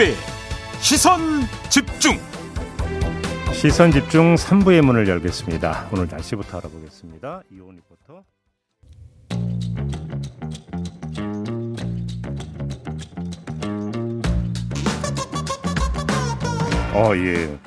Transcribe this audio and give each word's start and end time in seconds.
김종배 0.00 0.14
시선 0.80 1.20
집중 1.68 2.18
시선 3.52 3.92
집중 3.92 4.34
3부의 4.34 4.80
문을 4.80 5.06
열겠습니다. 5.06 5.88
오늘 5.92 6.08
날씨부터 6.10 6.56
알아보겠습니다. 6.58 7.42
이온 7.52 7.76
리포터. 7.76 8.24
어, 16.94 17.16
예. 17.16 17.58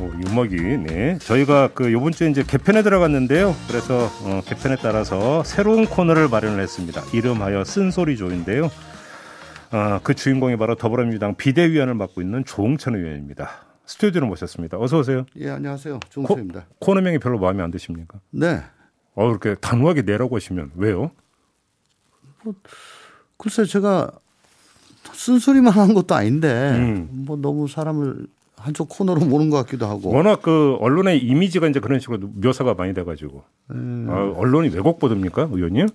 오, 0.00 0.06
이 0.06 0.26
음악이 0.26 0.56
네 0.78 1.18
저희가 1.18 1.68
그 1.74 1.88
이번 1.88 2.10
주에 2.10 2.30
이제 2.30 2.42
개편에 2.42 2.82
들어갔는데요. 2.82 3.54
그래서 3.68 4.10
어, 4.22 4.42
개편에 4.44 4.74
따라서 4.82 5.44
새로운 5.44 5.86
코너를 5.86 6.28
마련을 6.28 6.60
했습니다. 6.60 7.02
이름하여 7.12 7.62
쓴소리 7.62 8.16
조인데요. 8.16 8.70
어, 9.72 10.00
그 10.02 10.14
주인공이 10.14 10.56
바로 10.56 10.74
더불어민주당 10.74 11.36
비대위원을 11.36 11.94
맡고 11.94 12.20
있는 12.20 12.44
조홍천 12.44 12.96
의원입니다. 12.96 13.50
스튜디오로 13.86 14.26
모셨습니다. 14.26 14.78
어서 14.78 14.98
오세요. 14.98 15.26
예, 15.38 15.50
안녕하세요. 15.50 16.00
조홍천입니다. 16.08 16.66
코너명이 16.80 17.18
별로 17.18 17.38
마음에 17.38 17.62
안 17.62 17.70
드십니까? 17.70 18.18
네. 18.30 18.60
어, 19.14 19.30
이렇게 19.30 19.54
단호하게 19.54 20.02
내라고 20.02 20.36
하시면 20.36 20.72
왜요? 20.76 21.10
뭐, 22.42 22.54
글쎄 23.36 23.64
제가 23.64 24.10
쓴소리만 25.12 25.72
한 25.72 25.94
것도 25.94 26.14
아닌데 26.14 26.70
음. 26.74 27.08
뭐 27.26 27.36
너무 27.36 27.68
사람을 27.68 28.26
한쪽 28.56 28.88
코너로 28.88 29.20
모는 29.20 29.50
것 29.50 29.56
같기도 29.58 29.86
하고. 29.86 30.10
워낙 30.10 30.42
그 30.42 30.76
언론의 30.80 31.18
이미지가 31.24 31.68
이제 31.68 31.80
그런 31.80 31.98
식으로 32.00 32.28
묘사가 32.34 32.74
많이 32.74 32.92
돼가지고 32.92 33.42
음. 33.70 34.06
아, 34.10 34.32
언론이 34.36 34.68
왜곡 34.68 34.98
보도입니까, 34.98 35.48
의원님? 35.50 35.86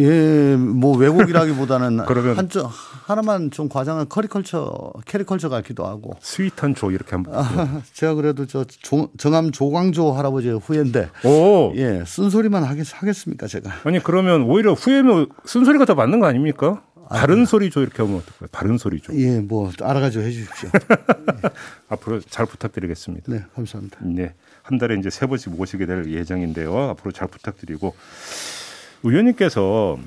예, 0.00 0.56
뭐 0.56 0.96
왜곡이라기보다는 0.96 2.04
그러면- 2.06 2.36
한쪽 2.36 2.68
하나만 3.06 3.50
좀 3.52 3.68
과장한 3.68 4.08
캐리컬처 4.08 4.92
캐리커처 5.06 5.48
같기도 5.48 5.86
하고. 5.86 6.14
sweet한 6.20 6.74
조 6.74 6.90
이렇게 6.90 7.10
한번. 7.12 7.34
아, 7.36 7.82
제가 7.92 8.14
그래도 8.14 8.46
저 8.46 8.64
조- 8.64 9.10
정암 9.18 9.52
조광조 9.52 10.12
할아버지의 10.12 10.58
후예인데 10.58 11.10
오. 11.24 11.72
예, 11.76 12.02
쓴소리만 12.06 12.64
하겠, 12.64 12.86
하겠습니까 12.92 13.46
제가. 13.46 13.70
아니 13.84 14.02
그러면 14.02 14.42
오히려 14.42 14.72
후예면 14.72 15.28
쓴소리가 15.44 15.84
더 15.84 15.94
맞는 15.94 16.18
거 16.20 16.26
아닙니까? 16.26 16.82
바른 17.10 17.44
소리 17.44 17.68
조 17.70 17.82
이렇게 17.82 18.02
하면 18.02 18.16
어떨까요? 18.16 18.48
바른 18.50 18.78
소리 18.78 18.98
조. 19.00 19.14
예, 19.14 19.38
뭐 19.38 19.70
알아가지고 19.80 20.24
해주십시오. 20.24 20.70
앞으로 21.90 22.20
잘 22.20 22.46
부탁드리겠습니다. 22.46 23.30
네, 23.32 23.44
감사합니다. 23.54 23.98
네. 24.02 24.34
한 24.62 24.78
달에 24.78 24.96
이제 24.96 25.10
세 25.10 25.26
번씩 25.26 25.54
모시게 25.54 25.84
될 25.86 26.10
예정인데요. 26.10 26.74
앞으로 26.90 27.12
잘 27.12 27.28
부탁드리고 27.28 27.94
의원님께서 29.04 29.98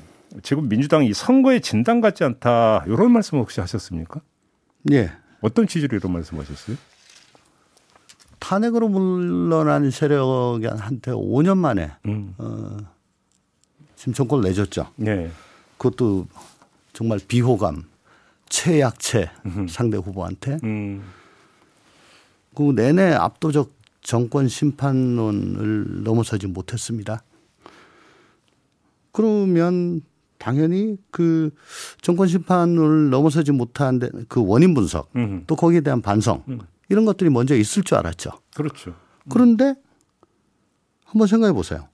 지금 0.42 0.68
민주당이 0.68 1.08
이 1.08 1.14
선거에 1.14 1.60
진단 1.60 2.00
같지 2.00 2.24
않다 2.24 2.84
이런 2.86 3.12
말씀 3.12 3.38
혹시 3.38 3.60
하셨습니까? 3.60 4.20
예. 4.92 5.12
어떤 5.40 5.66
취지로 5.66 5.96
이런 5.96 6.12
말씀하셨어요? 6.12 6.76
탄핵으로 8.40 8.88
물러난 8.88 9.90
세력한테 9.90 11.12
5년 11.12 11.58
만에 11.58 11.92
음. 12.06 12.34
지금 13.96 14.12
정권을 14.12 14.48
내줬죠. 14.48 14.88
네. 14.96 15.30
그것도 15.76 16.26
정말 16.92 17.20
비호감, 17.26 17.84
최약체 18.48 19.30
상대 19.68 19.96
후보한테 19.96 20.58
음. 20.64 21.02
그 22.54 22.72
내내 22.74 23.12
압도적 23.12 23.72
정권 24.02 24.48
심판론을 24.48 26.02
넘어서지 26.02 26.48
못했습니다. 26.48 27.22
그러면 29.12 30.00
당연히 30.38 30.96
그 31.10 31.50
정권 32.00 32.28
심판을 32.28 33.10
넘어서지 33.10 33.52
못한 33.52 33.98
데그 33.98 34.44
원인 34.46 34.74
분석 34.74 35.10
음. 35.16 35.42
또 35.46 35.56
거기에 35.56 35.80
대한 35.80 36.00
반성 36.00 36.44
이런 36.88 37.04
것들이 37.04 37.28
먼저 37.30 37.56
있을 37.56 37.82
줄 37.82 37.96
알았죠. 37.98 38.30
그렇죠. 38.54 38.94
그런데 39.28 39.74
한번 41.04 41.26
생각해 41.26 41.52
보세요. 41.52 41.88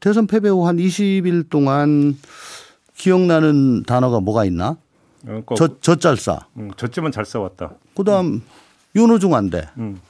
대선 0.00 0.26
패배 0.26 0.48
후 0.48 0.66
한 0.66 0.76
20일 0.78 1.48
동안 1.48 2.16
기억나는 2.96 3.84
단어가 3.84 4.20
뭐가 4.20 4.44
있나? 4.44 4.76
어, 5.26 5.42
거- 5.46 5.54
저, 5.54 5.78
젖잘싸. 5.80 6.46
음, 6.56 6.70
졌지만 6.76 7.12
잘 7.12 7.24
싸웠다. 7.24 7.76
그 7.96 8.02
다음 8.02 8.42
윤호중 8.96 9.34
안대. 9.34 9.68
음. 9.78 10.00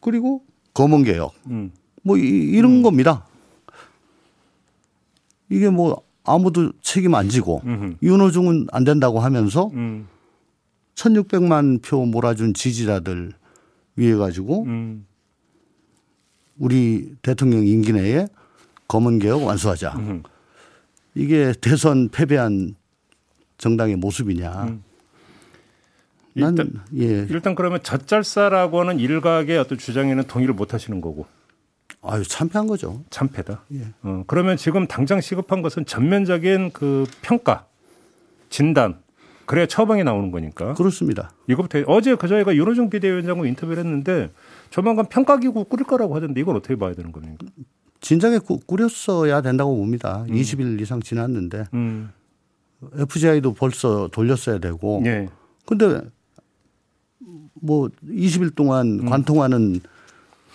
그리고 0.00 0.42
검은개혁. 0.74 1.32
음. 1.46 1.70
뭐 2.02 2.16
이, 2.16 2.60
런 2.60 2.82
겁니다. 2.82 3.24
이게 5.48 5.68
뭐 5.70 6.02
아무도 6.24 6.72
책임 6.82 7.14
안 7.14 7.28
지고 7.28 7.62
음흠. 7.64 7.96
윤호중은 8.02 8.66
안 8.72 8.84
된다고 8.84 9.20
하면서 9.20 9.70
음. 9.74 10.06
1600만 10.94 11.80
표 11.82 12.04
몰아준 12.04 12.54
지지자들 12.54 13.32
위해 13.96 14.14
가지고 14.14 14.64
음. 14.64 15.06
우리 16.58 17.14
대통령 17.22 17.64
임기 17.66 17.92
내에 17.92 18.26
검은 18.88 19.18
개혁 19.20 19.44
완수하자. 19.44 19.92
음. 19.98 20.22
이게 21.14 21.52
대선 21.60 22.08
패배한 22.08 22.74
정당의 23.58 23.96
모습이냐. 23.96 24.50
난, 26.34 26.56
일단- 26.56 26.70
예. 26.96 27.26
일단 27.30 27.54
그러면 27.54 27.80
젖잘싸라고 27.82 28.80
하는 28.80 29.00
일각의 29.00 29.58
어떤 29.58 29.78
주장에는 29.78 30.24
동의를 30.24 30.54
못 30.54 30.74
하시는 30.74 31.00
거고 31.00 31.26
아유, 32.02 32.22
참패한 32.26 32.66
거죠. 32.66 33.02
참패다. 33.10 33.64
예. 33.74 33.80
어, 34.02 34.24
그러면 34.26 34.56
지금 34.56 34.86
당장 34.86 35.20
시급한 35.20 35.62
것은 35.62 35.84
전면적인 35.84 36.70
그 36.72 37.06
평가, 37.22 37.66
진단, 38.50 39.00
그래야 39.46 39.66
처방이 39.66 40.04
나오는 40.04 40.30
거니까. 40.30 40.74
그렇습니다. 40.74 41.30
이거부터 41.48 41.80
어제 41.86 42.14
그 42.14 42.28
저희가 42.28 42.54
윤호중 42.54 42.90
비대위원장과 42.90 43.46
인터뷰를 43.46 43.78
했는데 43.82 44.30
조만간 44.70 45.06
평가기구 45.06 45.64
꾸릴 45.64 45.86
거라고 45.86 46.14
하던데 46.14 46.40
이건 46.40 46.56
어떻게 46.56 46.76
봐야 46.76 46.94
되는 46.94 47.10
겁니까? 47.12 47.46
진작에 48.00 48.38
꾸- 48.38 48.60
꾸렸어야 48.60 49.40
된다고 49.40 49.74
봅니다. 49.76 50.24
20일 50.28 50.80
이상 50.80 51.00
지났는데 51.00 51.64
음, 51.74 52.10
FGI도 52.94 53.54
벌써 53.54 54.08
돌렸어야 54.12 54.58
되고. 54.58 55.02
예, 55.06 55.28
근데 55.66 56.02
뭐 57.60 57.88
20일 58.06 58.54
동안 58.54 59.04
관통하는 59.06 59.80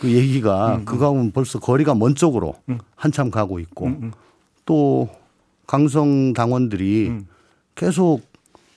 그 0.03 0.11
얘기가 0.11 0.81
그거하고는 0.83 1.31
벌써 1.31 1.59
거리가 1.59 1.95
먼 1.95 2.13
쪽으로 2.13 2.55
한참 2.97 3.31
가고 3.31 3.57
있고 3.59 3.87
또 4.65 5.09
강성 5.65 6.33
당원들이 6.33 7.07
계속 7.75 8.19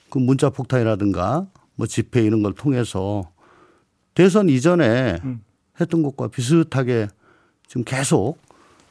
그 0.09 0.19
문자 0.19 0.49
폭탄이라든가 0.49 1.45
뭐 1.75 1.85
집회 1.85 2.21
이런 2.23 2.43
걸 2.43 2.53
통해서 2.53 3.29
대선 4.13 4.47
이전에 4.47 5.17
했던 5.81 6.01
것과 6.01 6.29
비슷하게 6.29 7.07
지금 7.67 7.83
계속 7.83 8.37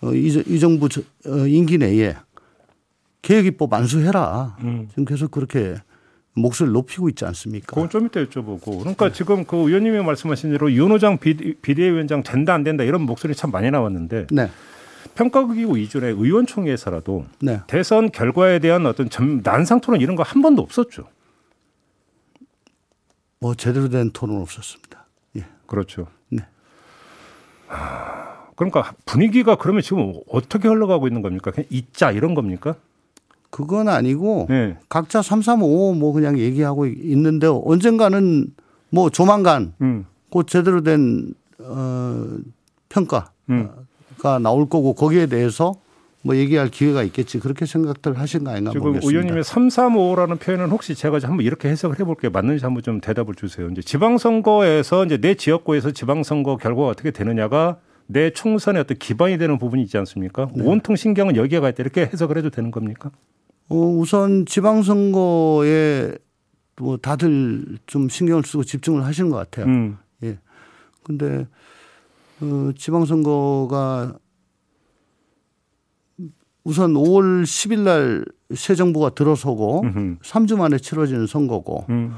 어, 0.02 0.12
이, 0.12 0.26
이 0.46 0.60
정부 0.60 0.90
저- 0.90 1.00
어, 1.26 1.46
임기 1.46 1.78
내에 1.78 2.14
계획입법 3.22 3.72
안수해라. 3.72 4.58
지금 4.90 5.04
계속 5.06 5.30
그렇게 5.30 5.76
목소리를 6.36 6.72
높이고 6.72 7.08
있지 7.08 7.24
않습니까? 7.24 7.66
그건 7.74 7.88
좀 7.90 8.06
이따 8.06 8.22
여쭤보고. 8.22 8.78
그러니까 8.80 9.10
지금 9.10 9.44
그 9.44 9.56
의원님이 9.56 10.02
말씀하신 10.04 10.52
대로 10.52 10.70
윤호장 10.70 11.18
비대, 11.18 11.54
비대위원장 11.60 12.22
된다 12.22 12.54
안 12.54 12.62
된다 12.62 12.84
이런 12.84 13.02
목소리 13.02 13.34
참 13.34 13.50
많이 13.50 13.70
나왔는데 13.70 14.26
네. 14.30 14.50
평가기구 15.14 15.78
이전에 15.78 16.08
의원총회에서라도 16.08 17.24
네. 17.40 17.60
대선 17.66 18.10
결과에 18.10 18.58
대한 18.58 18.84
어떤 18.86 19.08
점, 19.08 19.42
난상 19.42 19.80
토론 19.80 20.00
이런 20.00 20.14
거 20.14 20.22
한 20.22 20.42
번도 20.42 20.60
없었죠. 20.62 21.08
뭐 23.40 23.54
제대로 23.54 23.88
된 23.88 24.10
토론 24.12 24.40
없었습니다. 24.42 25.06
예. 25.36 25.44
그렇죠. 25.66 26.06
네. 26.28 26.44
아, 27.68 28.46
그러니까 28.56 28.92
분위기가 29.06 29.56
그러면 29.56 29.82
지금 29.82 30.12
어떻게 30.28 30.68
흘러가고 30.68 31.06
있는 31.06 31.22
겁니까? 31.22 31.50
그냥 31.50 31.66
잊자 31.70 32.10
이런 32.10 32.34
겁니까? 32.34 32.76
그건 33.50 33.88
아니고 33.88 34.46
네. 34.48 34.76
각자 34.88 35.20
335뭐 35.20 36.12
그냥 36.12 36.38
얘기하고 36.38 36.86
있는데 36.86 37.46
언젠가는 37.46 38.46
뭐 38.90 39.10
조만간 39.10 39.72
음. 39.80 40.06
곧 40.30 40.46
제대로 40.46 40.82
된 40.82 41.34
어, 41.58 42.26
평가가 42.88 43.30
음. 43.50 43.68
나올 44.42 44.68
거고 44.68 44.94
거기에 44.94 45.26
대해서 45.26 45.74
뭐 46.26 46.36
얘기할 46.36 46.68
기회가 46.68 47.04
있겠지 47.04 47.38
그렇게 47.38 47.66
생각들 47.66 48.18
하신 48.18 48.42
거 48.42 48.50
아닌가 48.50 48.72
지금 48.72 48.88
모르겠습니다. 48.88 49.08
의원님의 49.08 49.44
335라는 49.44 50.40
표현은 50.40 50.70
혹시 50.70 50.96
제가 50.96 51.20
한번 51.22 51.46
이렇게 51.46 51.68
해석을 51.68 52.00
해볼게요. 52.00 52.32
맞는지 52.32 52.64
한번 52.64 52.82
좀 52.82 53.00
대답을 53.00 53.36
주세요. 53.36 53.68
이제 53.70 53.80
지방선거에서 53.80 55.04
이제 55.06 55.18
내 55.18 55.34
지역구에서 55.34 55.92
지방선거 55.92 56.56
결과가 56.56 56.88
어떻게 56.88 57.12
되느냐가 57.12 57.78
내 58.06 58.30
총선의 58.30 58.80
어떤 58.80 58.98
기반이 58.98 59.38
되는 59.38 59.58
부분이 59.58 59.82
있지 59.82 59.98
않습니까? 59.98 60.48
네. 60.54 60.64
온통 60.64 60.96
신경은 60.96 61.36
여기에 61.36 61.60
가 61.60 61.68
있다 61.68 61.82
이렇게 61.82 62.02
해석을 62.02 62.38
해도 62.38 62.50
되는 62.50 62.70
겁니까? 62.70 63.10
어, 63.68 63.76
우선 63.76 64.46
지방선거에 64.46 66.12
뭐 66.76 66.96
다들 66.98 67.78
좀 67.86 68.08
신경을 68.08 68.44
쓰고 68.44 68.64
집중을 68.64 69.04
하시는 69.04 69.30
것 69.30 69.36
같아요. 69.36 69.66
음. 69.66 69.98
예. 70.22 70.38
근데 71.02 71.46
어, 72.40 72.70
지방선거가 72.76 74.18
우선 76.64 76.94
5월 76.94 77.44
10일 77.44 77.80
날 77.80 78.36
새 78.54 78.74
정부가 78.74 79.10
들어서고 79.10 79.82
음흠. 79.82 80.16
3주 80.22 80.56
만에 80.56 80.78
치러지는 80.78 81.26
선거고 81.26 81.86
음. 81.88 82.14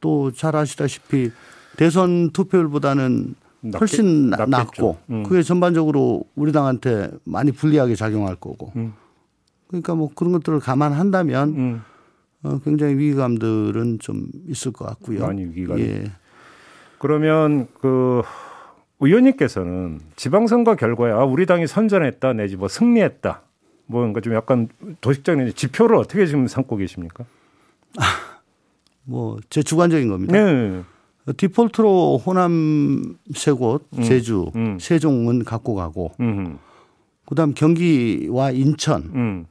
또잘 0.00 0.56
아시다시피 0.56 1.30
대선 1.76 2.30
투표율보다는 2.32 3.34
낮게- 3.64 3.78
훨씬 3.80 4.30
나- 4.30 4.46
낮겠죠. 4.46 4.56
낮고 4.82 4.98
음. 5.10 5.22
그게 5.24 5.42
전반적으로 5.42 6.24
우리 6.36 6.52
당한테 6.52 7.10
많이 7.24 7.50
불리하게 7.52 7.94
작용할 7.96 8.34
거고 8.36 8.72
음. 8.76 8.94
그러니까 9.66 9.94
뭐 9.94 10.10
그런 10.14 10.32
것들을 10.32 10.60
감안한다면 10.60 11.48
음. 11.50 11.82
어, 12.44 12.60
굉장히 12.64 12.94
위기감들은 12.96 13.98
좀 13.98 14.28
있을 14.46 14.72
것 14.72 14.84
같고요. 14.86 15.26
많이 15.26 15.44
위기감이. 15.44 15.82
예. 15.82 16.04
그러면 16.98 17.66
그 17.80 18.22
의원님께서는 19.00 20.00
지방선거 20.16 20.76
결과에 20.76 21.12
아 21.12 21.24
우리 21.24 21.46
당이 21.46 21.66
선전했다 21.66 22.32
내지 22.34 22.56
뭐 22.56 22.68
승리했다 22.68 23.42
뭐 23.86 24.00
그러니까 24.00 24.20
좀 24.20 24.34
약간 24.34 24.68
도식적인 25.00 25.52
지표를 25.54 25.96
어떻게 25.96 26.26
지금 26.26 26.46
삼고 26.46 26.76
계십니까? 26.76 27.24
뭐 29.04 29.38
제 29.50 29.62
주관적인 29.62 30.08
겁니다. 30.08 30.32
네. 30.32 30.82
디폴트로 31.36 32.18
호남 32.18 33.16
세 33.34 33.52
곳, 33.52 33.86
제주, 34.04 34.50
음. 34.56 34.78
세종은 34.78 35.44
갖고 35.44 35.74
가고 35.74 36.12
음. 36.20 36.58
그다음 37.26 37.54
경기와 37.54 38.50
인천을 38.52 39.10
음. 39.14 39.46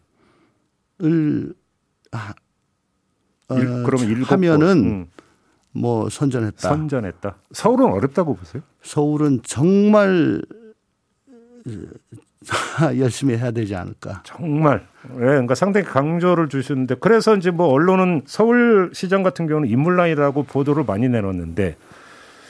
하- 2.12 2.34
일, 3.52 3.68
어, 3.68 3.84
그러면 3.86 4.10
일곱 4.10 4.32
하면은 4.32 4.68
곳. 4.84 4.88
음. 4.90 5.08
뭐 5.74 6.10
선전했다. 6.10 6.58
선전했다. 6.70 7.38
서울은 7.52 7.86
어렵다고 7.92 8.36
보세요? 8.36 8.64
서울은 8.82 9.42
정말 9.44 10.42
열심히 12.98 13.36
해야 13.38 13.52
되지 13.52 13.76
않을까. 13.76 14.22
정말. 14.24 14.88
예, 15.16 15.18
그러니까 15.20 15.56
상당히 15.56 15.86
강조를 15.86 16.50
주시는데 16.50 16.96
그래서 17.00 17.36
이제 17.36 17.52
뭐 17.52 17.68
언론은 17.68 18.24
서울시장 18.26 19.24
같은 19.24 19.48
경우는 19.48 19.70
인물라인이라고 19.70 20.44
보도를 20.44 20.84
많이 20.86 21.08
내놓는데 21.10 21.78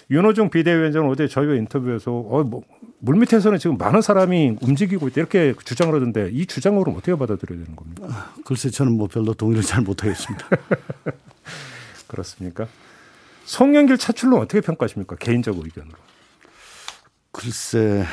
윤호중 0.10 0.50
비대위원장은 0.50 1.10
어제 1.10 1.28
저희와 1.28 1.56
인터뷰에서 1.56 2.12
어, 2.12 2.44
뭐 2.44 2.64
물밑에서는 3.00 3.60
지금 3.60 3.78
많은 3.78 4.02
사람이 4.02 4.58
움직이고 4.62 5.08
있다 5.10 5.22
이렇게 5.22 5.54
주장을 5.64 5.94
하던데 5.94 6.30
이 6.32 6.46
주장으로 6.46 6.94
어떻게 6.94 7.16
받아들여야 7.16 7.60
되는 7.60 7.76
겁니까? 7.76 8.32
글쎄 8.46 8.70
저는 8.70 8.94
뭐 8.94 9.08
별로 9.08 9.34
동의를 9.34 9.64
잘 9.64 9.82
못하겠습니다. 9.82 10.48
그렇습니까? 12.08 12.68
송영길 13.46 13.98
차출로 13.98 14.38
어떻게 14.38 14.62
평가하십니까? 14.62 15.16
개인적 15.18 15.58
의견으로. 15.58 15.98
글쎄 17.32 18.06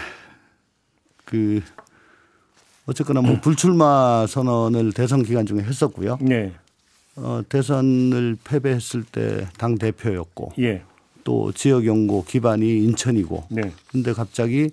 그 1.24 1.62
어쨌거나 2.86 3.22
뭐 3.22 3.40
불출마 3.40 4.26
선언을 4.26 4.92
대선 4.92 5.22
기간 5.22 5.46
중에 5.46 5.60
했었고요. 5.60 6.18
네. 6.20 6.52
어, 7.16 7.42
대선을 7.48 8.36
패배했을 8.44 9.04
때 9.04 9.46
당 9.56 9.76
대표였고 9.78 10.52
예. 10.58 10.82
또 11.22 11.52
지역 11.52 11.86
연구 11.86 12.24
기반이 12.24 12.82
인천이고 12.84 13.44
네. 13.50 13.72
근데 13.90 14.12
갑자기 14.12 14.70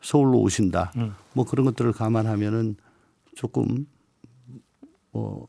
서울로 0.00 0.38
오신다. 0.40 0.92
음. 0.96 1.14
뭐 1.32 1.44
그런 1.44 1.64
것들을 1.66 1.92
감안하면은 1.92 2.76
조금 3.36 3.86
뭐 5.12 5.46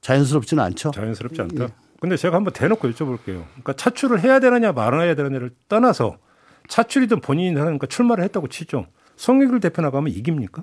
자연스럽지는 0.00 0.62
않죠. 0.62 0.92
자연스럽지 0.92 1.40
않다. 1.42 1.68
근데 1.98 2.16
제가 2.16 2.36
한번 2.36 2.52
대놓고 2.52 2.88
여쭤볼게요. 2.90 3.46
그러니까 3.48 3.72
차출을 3.72 4.22
해야 4.22 4.38
되느냐 4.38 4.72
말아야 4.72 5.14
되느냐를 5.14 5.50
떠나서 5.68 6.18
차출이든 6.68 7.20
본인이 7.20 7.58
하니까 7.58 7.86
출마를 7.86 8.22
했다고 8.24 8.48
치죠. 8.48 8.86
송영길 9.16 9.60
대표 9.60 9.82
나가면 9.82 10.12
이깁니까? 10.12 10.62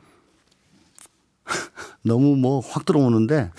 너무 2.03 2.36
뭐 2.36 2.62
확 2.62 2.86
들어오는데 2.86 3.51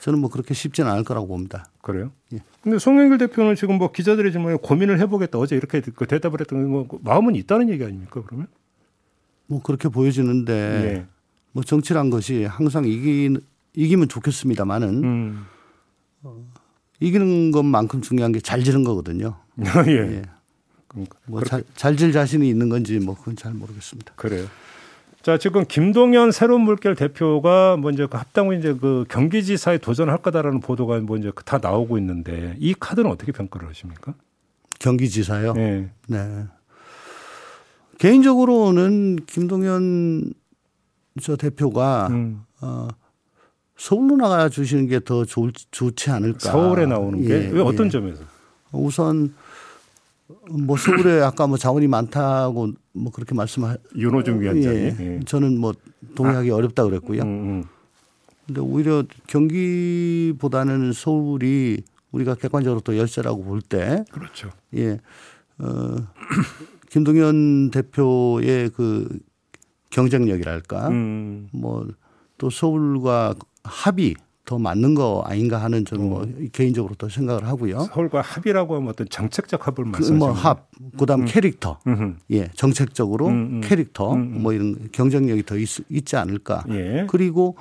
저는 0.00 0.18
뭐 0.18 0.30
그렇게 0.30 0.54
쉽지는 0.54 0.90
않을 0.90 1.04
거라고 1.04 1.26
봅니다. 1.26 1.66
그래요? 1.82 2.10
예. 2.32 2.38
근데 2.62 2.78
송영길 2.78 3.18
대표는 3.18 3.54
지금 3.56 3.78
뭐 3.78 3.92
기자들의 3.92 4.32
질문에 4.32 4.56
고민을 4.62 4.98
해보겠다 5.00 5.38
어제 5.38 5.56
이렇게 5.56 5.80
그 5.80 6.06
대답을 6.06 6.40
했던 6.40 6.62
거뭐 6.70 6.88
마음은 7.02 7.34
있다는 7.36 7.68
얘기 7.70 7.84
아닙니까 7.84 8.22
그러면? 8.26 8.46
뭐 9.46 9.62
그렇게 9.62 9.88
보여지는데 9.88 10.52
예. 10.52 11.06
뭐 11.52 11.62
정치란 11.62 12.10
것이 12.10 12.44
항상 12.44 12.84
이기 12.86 13.36
이기면 13.74 14.08
좋겠습니다만은 14.08 15.04
음. 15.04 15.46
이기는 17.00 17.50
것만큼 17.50 18.00
중요한 18.02 18.32
게 18.32 18.40
잘 18.40 18.62
지는 18.64 18.84
거거든요. 18.84 19.36
예. 19.86 19.92
예. 19.92 20.22
그러니까 20.94 21.18
뭐 21.26 21.42
잘 21.76 21.96
질 21.96 22.12
자신이 22.12 22.48
있는 22.48 22.68
건지 22.70 22.98
뭐 22.98 23.14
그건 23.16 23.36
잘 23.36 23.52
모르겠습니다. 23.52 24.14
그래요. 24.16 24.46
자, 25.22 25.38
지금 25.38 25.64
김동연 25.66 26.32
새로운 26.32 26.60
물결 26.62 26.94
대표가 26.96 27.76
먼저 27.78 28.06
그 28.06 28.16
합당 28.18 28.48
후 28.48 28.54
이제 28.54 28.74
그 28.74 29.04
경기지사에 29.08 29.78
도전할 29.78 30.18
거다라는 30.18 30.60
보도가 30.60 31.00
뭐 31.00 31.16
이제 31.16 31.32
다 31.46 31.58
나오고 31.60 31.96
있는데 31.98 32.56
이 32.58 32.74
카드는 32.78 33.10
어떻게 33.10 33.32
평가를 33.32 33.68
하십니까? 33.68 34.14
경기지사요. 34.78 35.54
네. 35.54 35.90
네. 36.08 36.44
개인적으로는 37.98 39.16
김동연 39.26 40.34
저 41.22 41.36
대표가 41.36 42.08
음. 42.10 42.42
어, 42.60 42.88
서울로 43.76 44.16
나가 44.16 44.48
주시는 44.48 44.88
게 44.88 45.00
더 45.00 45.24
좋지 45.24 46.10
않을까. 46.10 46.38
서울에 46.38 46.86
나오는 46.86 47.22
게 47.22 47.28
예, 47.30 47.48
왜 47.50 47.60
어떤 47.60 47.86
예. 47.86 47.90
점에서? 47.90 48.22
우선 48.72 49.34
뭐 50.50 50.76
서울에 50.76 51.20
아까 51.20 51.46
뭐 51.46 51.58
자원이 51.58 51.86
많다고 51.86 52.72
뭐 52.92 53.12
그렇게 53.12 53.34
말씀하 53.34 53.76
윤호중 53.94 54.40
위원장이. 54.40 54.76
예. 54.76 54.96
예. 54.98 55.20
저는 55.26 55.58
뭐 55.58 55.74
동의하기 56.14 56.50
어렵다 56.50 56.84
그랬고요. 56.84 57.22
음, 57.22 57.28
음. 57.28 57.64
근데 58.46 58.60
오히려 58.60 59.04
경기보다는 59.26 60.92
서울이 60.92 61.82
우리가 62.12 62.34
객관적으로 62.36 62.80
또 62.80 62.96
열세라고 62.96 63.42
볼 63.42 63.60
때, 63.60 64.04
그렇죠. 64.12 64.50
예, 64.76 65.00
어, 65.58 65.96
김동연 66.90 67.70
대표의 67.70 68.70
그 68.70 69.08
경쟁력이랄까, 69.90 70.88
음. 70.88 71.48
뭐또 71.52 72.50
서울과 72.50 73.34
합이 73.64 74.14
더 74.44 74.58
맞는 74.58 74.94
거 74.94 75.22
아닌가 75.26 75.62
하는 75.62 75.84
저는 75.86 76.06
뭐 76.08 76.28
개인적으로 76.52 76.94
또 76.98 77.08
생각을 77.08 77.46
하고요. 77.46 77.80
서울과 77.80 78.20
합의라고 78.20 78.76
하면 78.76 78.88
어떤 78.90 79.08
정책적 79.08 79.66
합을 79.66 79.84
그 79.84 79.88
말씀하시는 79.88 80.18
뭐 80.18 80.32
합, 80.32 80.68
그다음 80.98 81.24
캐릭터, 81.24 81.78
음. 81.86 82.18
예, 82.30 82.48
정책적으로 82.54 83.28
음, 83.28 83.32
음. 83.32 83.60
캐릭터, 83.64 84.12
음, 84.12 84.20
음. 84.36 84.42
뭐 84.42 84.52
이런 84.52 84.88
경쟁력이 84.92 85.44
더 85.44 85.56
있, 85.56 85.66
있지 85.88 86.16
않을까. 86.16 86.64
예. 86.70 87.06
그리고 87.08 87.56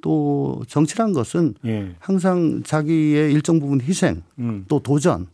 또 0.00 0.62
정치란 0.68 1.12
것은 1.12 1.54
예. 1.66 1.94
항상 1.98 2.62
자기의 2.64 3.30
일정 3.32 3.60
부분 3.60 3.80
희생, 3.82 4.22
음. 4.38 4.64
또 4.68 4.78
도전, 4.80 5.26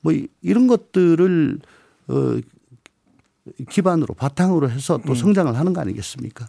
뭐 0.00 0.12
이- 0.12 0.26
이런 0.42 0.66
것들을 0.66 1.60
어, 2.08 2.36
기반으로 3.68 4.14
바탕으로 4.14 4.68
해서 4.68 4.96
음. 4.96 5.02
또 5.06 5.14
성장을 5.14 5.56
하는 5.56 5.72
거 5.72 5.80
아니겠습니까? 5.80 6.48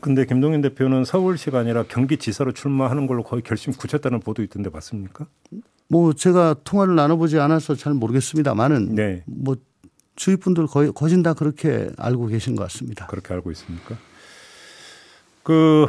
근데 0.00 0.24
김동연 0.26 0.60
대표는 0.60 1.04
서울시가 1.04 1.58
아니라 1.60 1.84
경기지사로 1.84 2.52
출마하는 2.52 3.06
걸로 3.06 3.22
거의 3.22 3.42
결심 3.42 3.72
굳혔다는 3.72 4.20
보도 4.20 4.42
있던데 4.42 4.70
맞습니까? 4.70 5.26
뭐 5.88 6.12
제가 6.12 6.56
통화를 6.64 6.94
나눠보지 6.94 7.38
않아서 7.38 7.74
잘 7.74 7.94
모르겠습니다만은 7.94 8.94
네. 8.94 9.22
뭐 9.26 9.56
주위 10.16 10.36
분들 10.36 10.66
거의 10.66 10.92
거진 10.92 11.22
다 11.22 11.34
그렇게 11.34 11.90
알고 11.96 12.26
계신 12.26 12.54
것 12.56 12.62
같습니다. 12.64 13.06
그렇게 13.06 13.32
알고 13.34 13.50
있습니까? 13.52 13.96
그 15.42 15.86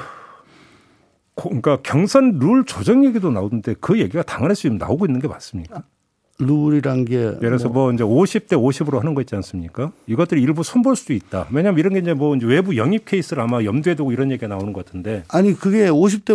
고- 1.34 1.50
그러니까 1.50 1.78
경선 1.82 2.40
룰 2.40 2.66
조정 2.66 3.06
얘기도 3.06 3.32
나오는데 3.32 3.76
그 3.80 4.00
얘기가 4.00 4.24
당연히 4.24 4.56
지금 4.56 4.78
나오고 4.78 5.06
있는 5.06 5.20
게 5.20 5.28
맞습니까? 5.28 5.84
룰이란 6.40 7.06
게 7.06 7.16
예를 7.16 7.40
들어서 7.40 7.70
뭐 7.70 7.92
이제 7.94 8.04
50대 8.04 8.50
50으로 8.50 9.00
하는 9.00 9.14
거 9.14 9.22
있지 9.22 9.36
않습니까? 9.36 9.92
이것들이 10.08 10.42
일부 10.42 10.64
손볼 10.64 10.96
수도 10.96 11.14
있다. 11.14 11.48
왜냐하면 11.52 11.80
이런 11.80 11.94
게 11.94 12.00
이제 12.00 12.14
뭐 12.14 12.36
이제 12.36 12.46
외부 12.46 12.76
영입 12.76 13.06
케이스를 13.06 13.42
아마 13.42 13.64
염두에 13.64 13.96
두고 13.96 14.12
이런 14.12 14.32
얘기가 14.32 14.48
나오는 14.48 14.74
것 14.74 14.86
같은데. 14.86 15.24
아니 15.30 15.54
그게 15.54 15.88
50대 15.90 16.32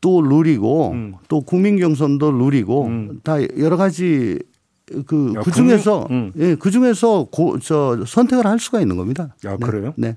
50도 0.00 0.26
룰이고 0.28 0.90
음. 0.92 1.14
또 1.28 1.42
국민 1.42 1.78
경선도 1.78 2.30
룰이고 2.32 2.86
음. 2.86 3.20
다 3.22 3.36
여러 3.58 3.76
가지 3.76 4.38
그 5.06 5.32
야, 5.36 5.40
그 5.42 5.50
중에서 5.50 6.04
국민- 6.04 6.26
음. 6.26 6.32
예, 6.38 6.54
그 6.54 6.70
중에서 6.70 7.28
저 7.62 8.04
선택을 8.06 8.46
할 8.46 8.58
수가 8.58 8.80
있는 8.80 8.96
겁니다. 8.96 9.34
야, 9.44 9.50
네. 9.50 9.56
그래요? 9.58 9.92
네. 9.96 10.16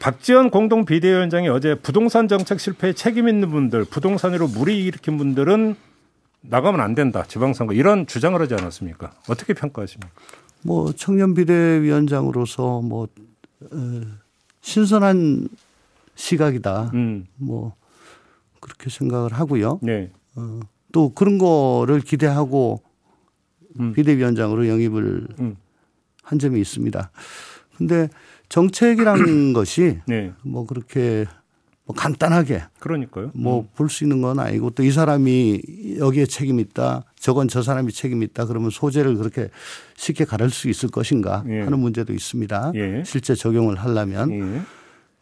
박지원 0.00 0.50
공동 0.50 0.84
비대위원장이 0.84 1.48
어제 1.48 1.74
부동산 1.74 2.26
정책 2.26 2.58
실패에 2.58 2.92
책임 2.94 3.28
있는 3.28 3.50
분들, 3.50 3.84
부동산으로 3.84 4.48
무리 4.48 4.84
일으킨 4.84 5.18
분들은 5.18 5.76
나가면 6.42 6.80
안 6.80 6.94
된다. 6.94 7.24
지방선거 7.26 7.74
이런 7.74 8.06
주장을 8.06 8.40
하지 8.40 8.54
않았습니까? 8.54 9.12
어떻게 9.28 9.54
평가하십니까? 9.54 10.12
뭐 10.62 10.92
청년 10.92 11.34
비대위원장으로서 11.34 12.80
뭐 12.82 13.08
어, 13.72 14.00
신선한 14.60 15.48
시각이다. 16.14 16.90
음, 16.94 17.26
뭐 17.36 17.74
그렇게 18.60 18.90
생각을 18.90 19.32
하고요. 19.32 19.80
네, 19.82 20.10
어, 20.36 20.60
또 20.92 21.12
그런 21.14 21.38
거를 21.38 22.00
기대하고 22.00 22.82
음. 23.78 23.92
비대위원장으로 23.92 24.68
영입을 24.68 25.28
음. 25.40 25.56
한 26.22 26.38
점이 26.38 26.60
있습니다. 26.60 27.10
근데 27.76 28.08
정책이란 28.48 29.52
것이 29.54 30.00
네, 30.06 30.32
뭐 30.42 30.66
그렇게 30.66 31.26
뭐 31.84 31.96
간단하게 31.96 32.62
그러니까요. 32.78 33.30
뭐 33.34 33.66
볼 33.74 33.88
수 33.88 34.04
있는 34.04 34.22
건 34.22 34.38
아니고 34.38 34.70
또 34.70 34.82
이 34.84 34.90
사람이 34.92 35.96
여기에 35.98 36.26
책임 36.26 36.60
있다. 36.60 37.04
저건 37.18 37.48
저 37.48 37.62
사람이 37.62 37.92
책임 37.92 38.22
있다. 38.22 38.46
그러면 38.46 38.70
소재를 38.70 39.16
그렇게 39.16 39.48
쉽게 39.96 40.24
가를 40.24 40.50
수 40.50 40.68
있을 40.68 40.88
것인가 40.90 41.44
예. 41.48 41.60
하는 41.62 41.78
문제도 41.78 42.12
있습니다. 42.12 42.72
예. 42.76 43.02
실제 43.04 43.34
적용을 43.34 43.76
하려면 43.76 44.30
예. 44.30 44.62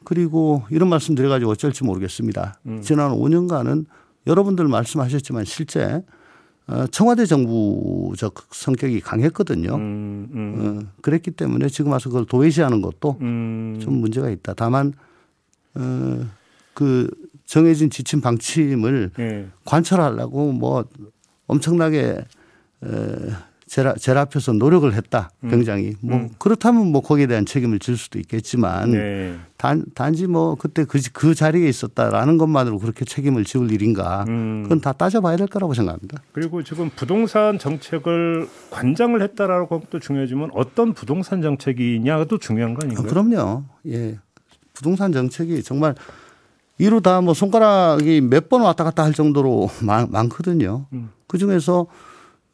그리고 0.04 0.62
이런 0.70 0.88
말씀 0.88 1.14
드려가지고 1.14 1.50
어쩔지 1.52 1.84
모르겠습니다. 1.84 2.60
음. 2.66 2.80
지난 2.82 3.10
5년간은 3.12 3.86
여러분들 4.26 4.68
말씀하셨지만 4.68 5.44
실제 5.44 6.02
어, 6.66 6.86
청와대 6.90 7.24
정부적 7.24 8.34
성격이 8.50 9.00
강했거든요. 9.00 9.74
음, 9.74 10.28
음, 10.34 10.54
어, 10.86 10.92
그랬기 11.00 11.30
때문에 11.30 11.68
지금 11.68 11.92
와서 11.92 12.10
그걸 12.10 12.26
도외시하는 12.26 12.82
것도 12.82 13.16
음. 13.22 13.78
좀 13.80 13.94
문제가 13.94 14.28
있다. 14.28 14.52
다만 14.54 14.92
어, 15.74 16.26
그 16.78 17.10
정해진 17.44 17.90
지침 17.90 18.20
방침을 18.20 19.10
예. 19.18 19.48
관철하려고 19.64 20.52
뭐 20.52 20.84
엄청나게 21.48 22.18
에, 22.84 22.88
젤, 23.66 23.92
젤 23.98 24.16
앞에서 24.16 24.52
노력을 24.52 24.90
했다. 24.94 25.30
음. 25.42 25.50
굉장히 25.50 25.94
뭐 26.00 26.28
그렇다면 26.38 26.92
뭐 26.92 27.00
거기에 27.00 27.26
대한 27.26 27.44
책임을 27.44 27.80
질 27.80 27.96
수도 27.96 28.20
있겠지만 28.20 28.92
네. 28.92 29.36
단, 29.56 29.84
단지 29.96 30.28
뭐 30.28 30.54
그때 30.54 30.84
그, 30.84 31.00
그 31.12 31.34
자리에 31.34 31.68
있었다라는 31.68 32.38
것만으로 32.38 32.78
그렇게 32.78 33.04
책임을 33.04 33.44
지울 33.44 33.72
일인가 33.72 34.24
음. 34.28 34.62
그건 34.62 34.80
다 34.80 34.92
따져봐야 34.92 35.36
될 35.36 35.48
거라고 35.48 35.74
생각합니다. 35.74 36.22
그리고 36.30 36.62
지금 36.62 36.90
부동산 36.94 37.58
정책을 37.58 38.48
관장을 38.70 39.20
했다라고 39.20 39.80
것도 39.80 39.98
중요하지만 39.98 40.50
어떤 40.52 40.92
부동산 40.92 41.42
정책이냐도 41.42 42.38
중요한 42.38 42.74
거 42.74 42.82
아, 42.82 42.86
아닌가요? 42.86 43.08
그럼요. 43.08 43.64
예. 43.88 44.20
부동산 44.74 45.10
정책이 45.10 45.64
정말 45.64 45.96
이루다 46.78 47.20
뭐 47.20 47.34
손가락이 47.34 48.20
몇 48.20 48.48
번 48.48 48.62
왔다 48.62 48.84
갔다 48.84 49.04
할 49.04 49.12
정도로 49.12 49.68
많, 49.82 50.08
많거든요. 50.10 50.86
음. 50.92 51.10
그 51.26 51.36
중에서 51.38 51.86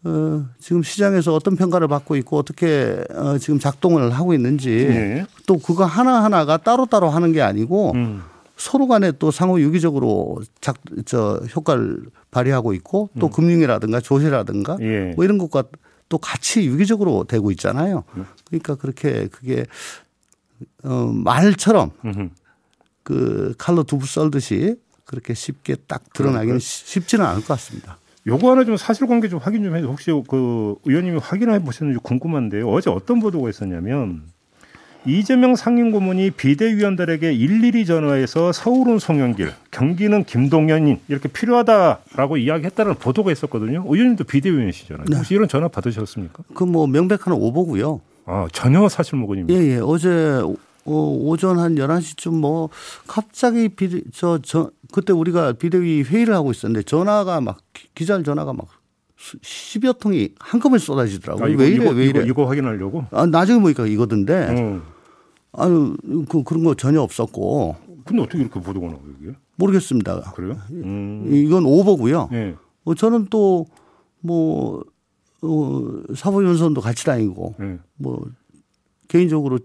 어, 0.07 0.45
지금 0.59 0.83
시장에서 0.83 1.35
어떤 1.35 1.57
평가를 1.57 1.88
받고 1.88 2.16
있고 2.16 2.37
어떻게 2.38 3.02
어, 3.14 3.38
지금 3.38 3.59
작동을 3.59 4.11
하고 4.11 4.35
있는지 4.35 4.71
예. 4.71 5.26
또 5.47 5.59
그거 5.59 5.85
하나하나가 5.85 6.57
따로따로 6.59 7.09
하는 7.09 7.33
게 7.33 7.40
아니고 7.43 7.93
음. 7.95 8.23
서로 8.57 8.87
간에 8.87 9.12
또 9.12 9.31
상호 9.31 9.61
유기적으로 9.61 10.43
작, 10.61 10.76
저 11.07 11.40
효과를 11.57 12.04
발휘하고 12.31 12.73
있고 12.75 13.11
또 13.19 13.28
금융이라든가 13.31 14.00
조세라든가 14.00 14.76
음. 14.76 14.83
예. 14.83 15.12
뭐 15.16 15.25
이런 15.25 15.38
것과 15.38 15.64
또 16.09 16.19
같이 16.19 16.66
유기적으로 16.66 17.25
되고 17.25 17.50
있잖아요. 17.52 18.04
음. 18.16 18.26
그러니까 18.47 18.75
그렇게 18.75 19.28
그게 19.28 19.64
어, 20.85 21.11
말처럼 21.12 21.90
음흠. 22.04 22.28
그 23.05 23.55
칼로 23.59 23.85
두부 23.85 24.07
썰듯이 24.07 24.77
그렇게 25.05 25.35
쉽게 25.35 25.77
딱 25.87 26.03
드러나기는 26.15 26.59
쉽- 26.59 26.87
쉽지는 26.87 27.25
않을 27.27 27.43
것 27.43 27.49
같습니다. 27.49 27.99
요거 28.27 28.51
하나 28.51 28.65
좀 28.65 28.77
사실관계 28.79 29.29
좀 29.29 29.39
확인 29.39 29.63
좀 29.63 29.77
해도 29.77 29.89
혹시 29.89 30.11
그 30.29 30.75
의원님이 30.87 31.19
확인해 31.19 31.59
보셨는지 31.63 32.01
궁금한데요. 32.03 32.67
어제 32.69 32.89
어떤 32.91 33.21
보도가 33.21 33.51
있었냐면 33.51 34.23
이재명 35.07 35.55
상임고문이 35.55 36.31
비대위원들에게 36.31 37.31
일일이 37.35 37.85
전화해서 37.85 38.53
서울은 38.53 38.99
송영길, 38.99 39.53
경기는 39.71 40.25
김동연인 40.25 41.01
이렇게 41.09 41.29
필요하다라고 41.29 42.39
이야기했다는 42.39 42.95
보도가 42.95 43.31
있었거든요. 43.31 43.83
의원님도 43.87 44.25
비대위원이시잖아요. 44.25 45.05
네. 45.11 45.17
혹시 45.19 45.35
이런 45.35 45.47
전화 45.47 45.69
받으셨습니까? 45.69 46.45
그 46.55 46.65
뭐 46.65 46.87
명백한 46.87 47.35
오보고요. 47.35 48.01
아 48.25 48.49
전혀 48.53 48.89
사실 48.89 49.17
무근입니다. 49.19 49.61
예, 49.61 49.73
예. 49.75 49.77
어제 49.83 50.09
어, 50.09 50.55
오전 50.87 51.59
한 51.59 51.76
11시쯤 51.76 52.38
뭐 52.38 52.69
갑자기 53.07 53.69
비대, 53.71 54.03
저, 54.12 54.38
저, 54.43 54.71
그때 54.93 55.12
우리가 55.12 55.53
비대위 55.55 56.03
회의를 56.03 56.35
하고 56.35 56.50
있었는데 56.50 56.85
전화가 56.85 57.41
막 57.41 57.59
기- 57.73 57.88
기자 57.95 58.23
전화가 58.23 58.53
막 58.53 58.67
수- 59.17 59.38
10여 59.38 59.99
통이 59.99 60.31
한꺼번에 60.38 60.79
쏟아지더라고요. 60.79 61.45
아, 61.45 61.49
이거, 61.49 61.62
왜 61.62 61.69
이래, 61.69 61.85
이거, 61.85 61.91
왜 61.95 62.05
이래. 62.07 62.21
이거, 62.21 62.29
이거 62.43 62.47
확인하려고? 62.47 63.05
아, 63.11 63.25
나중에 63.26 63.61
보니까 63.61 63.87
이거던데. 63.87 64.49
어. 64.61 64.83
아유, 65.53 65.97
그, 66.29 66.43
그런 66.43 66.64
거 66.64 66.75
전혀 66.75 67.00
없었고 67.00 67.76
근데 68.05 68.23
어떻게 68.23 68.41
이렇게 68.41 68.61
보도가 68.61 68.87
나와요 68.88 69.00
이게? 69.23 69.33
모르겠습니다. 69.57 70.33
그래요? 70.35 70.59
음. 70.73 71.31
이건 71.33 71.64
오보고요. 71.64 72.29
예. 72.33 72.57
어, 72.85 72.95
저는 72.95 73.29
또 73.31 73.67
뭐, 74.21 74.83
어, 75.43 76.03
사법연수원도 76.14 76.81
같이 76.81 77.05
다니고 77.07 77.55
예. 77.61 77.79
뭐 77.97 78.26
개인적으로 79.09 79.59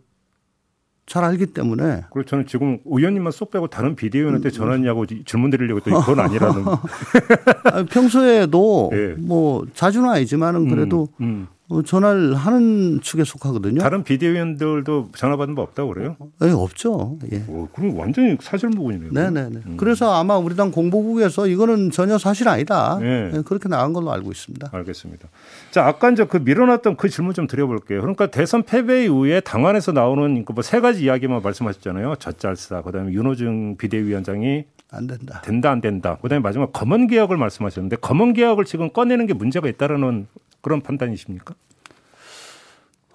잘 1.09 1.23
알기 1.23 1.47
때문에 1.47 2.03
그리고 2.11 2.29
저는 2.29 2.45
지금 2.45 2.77
의원님만 2.85 3.31
쏙 3.31 3.49
빼고 3.49 3.67
다른 3.67 3.95
비대위원한테 3.95 4.51
전화했냐고 4.51 5.07
질문 5.25 5.49
드리려고 5.49 5.79
했더니 5.79 5.99
그건 6.05 6.19
아니라는. 6.19 6.63
아, 7.65 7.83
평소에도 7.89 8.91
예. 8.93 9.15
뭐 9.17 9.65
자주는 9.73 10.07
아니지만은 10.07 10.69
그래도 10.69 11.07
음. 11.19 11.47
어, 11.69 11.83
전화를 11.83 12.35
하는 12.35 12.99
축에 13.01 13.23
속하거든요. 13.23 13.79
다른 13.79 14.03
비대위원들도 14.03 15.09
전화 15.15 15.37
받은 15.37 15.53
바 15.53 15.61
없다고 15.61 15.93
그래요? 15.93 16.15
예, 16.43 16.49
없죠. 16.49 17.17
예. 17.31 17.43
오, 17.47 17.67
그럼 17.73 17.97
완전히 17.97 18.37
사실무근이네요. 18.39 19.11
네네네. 19.11 19.61
그래서 19.77 20.13
아마 20.13 20.37
우리 20.37 20.55
당 20.55 20.71
공보국에서 20.71 21.47
이거는 21.47 21.91
전혀 21.91 22.17
사실 22.17 22.47
아니다. 22.47 22.97
예. 23.01 23.31
예, 23.35 23.41
그렇게 23.45 23.69
나간 23.69 23.93
걸로 23.93 24.11
알고 24.11 24.31
있습니다. 24.31 24.69
알겠습니다. 24.71 25.27
자, 25.71 25.85
아까 25.85 26.09
이제 26.09 26.25
그 26.25 26.37
밀어놨던 26.37 26.95
그 26.97 27.09
질문 27.09 27.33
좀 27.35 27.45
드려볼게요. 27.47 28.01
그러니까 28.01 28.27
대선 28.31 28.63
패배 28.63 29.03
이후에 29.05 29.39
당안에서 29.41 29.91
나오는 29.91 30.43
그 30.45 30.53
뭐 30.53 30.61
세 30.63 30.79
가지 30.79 31.03
이야기만 31.03 31.41
말씀하셨잖아요. 31.43 32.15
젖잘싸, 32.15 32.81
그다음에 32.81 33.11
윤호중 33.13 33.77
비대위원장이 33.77 34.65
안 34.91 35.05
된다. 35.07 35.41
된다 35.41 35.69
안 35.71 35.81
된다. 35.81 36.17
그다음에 36.21 36.41
마지막 36.41 36.73
검언 36.73 37.05
개혁을 37.07 37.37
말씀하셨는데 37.37 37.97
검언 37.97 38.33
개혁을 38.33 38.65
지금 38.65 38.89
꺼내는 38.91 39.27
게 39.27 39.33
문제가 39.33 39.67
있다라는 39.69 40.25
그런 40.61 40.81
판단이십니까? 40.81 41.53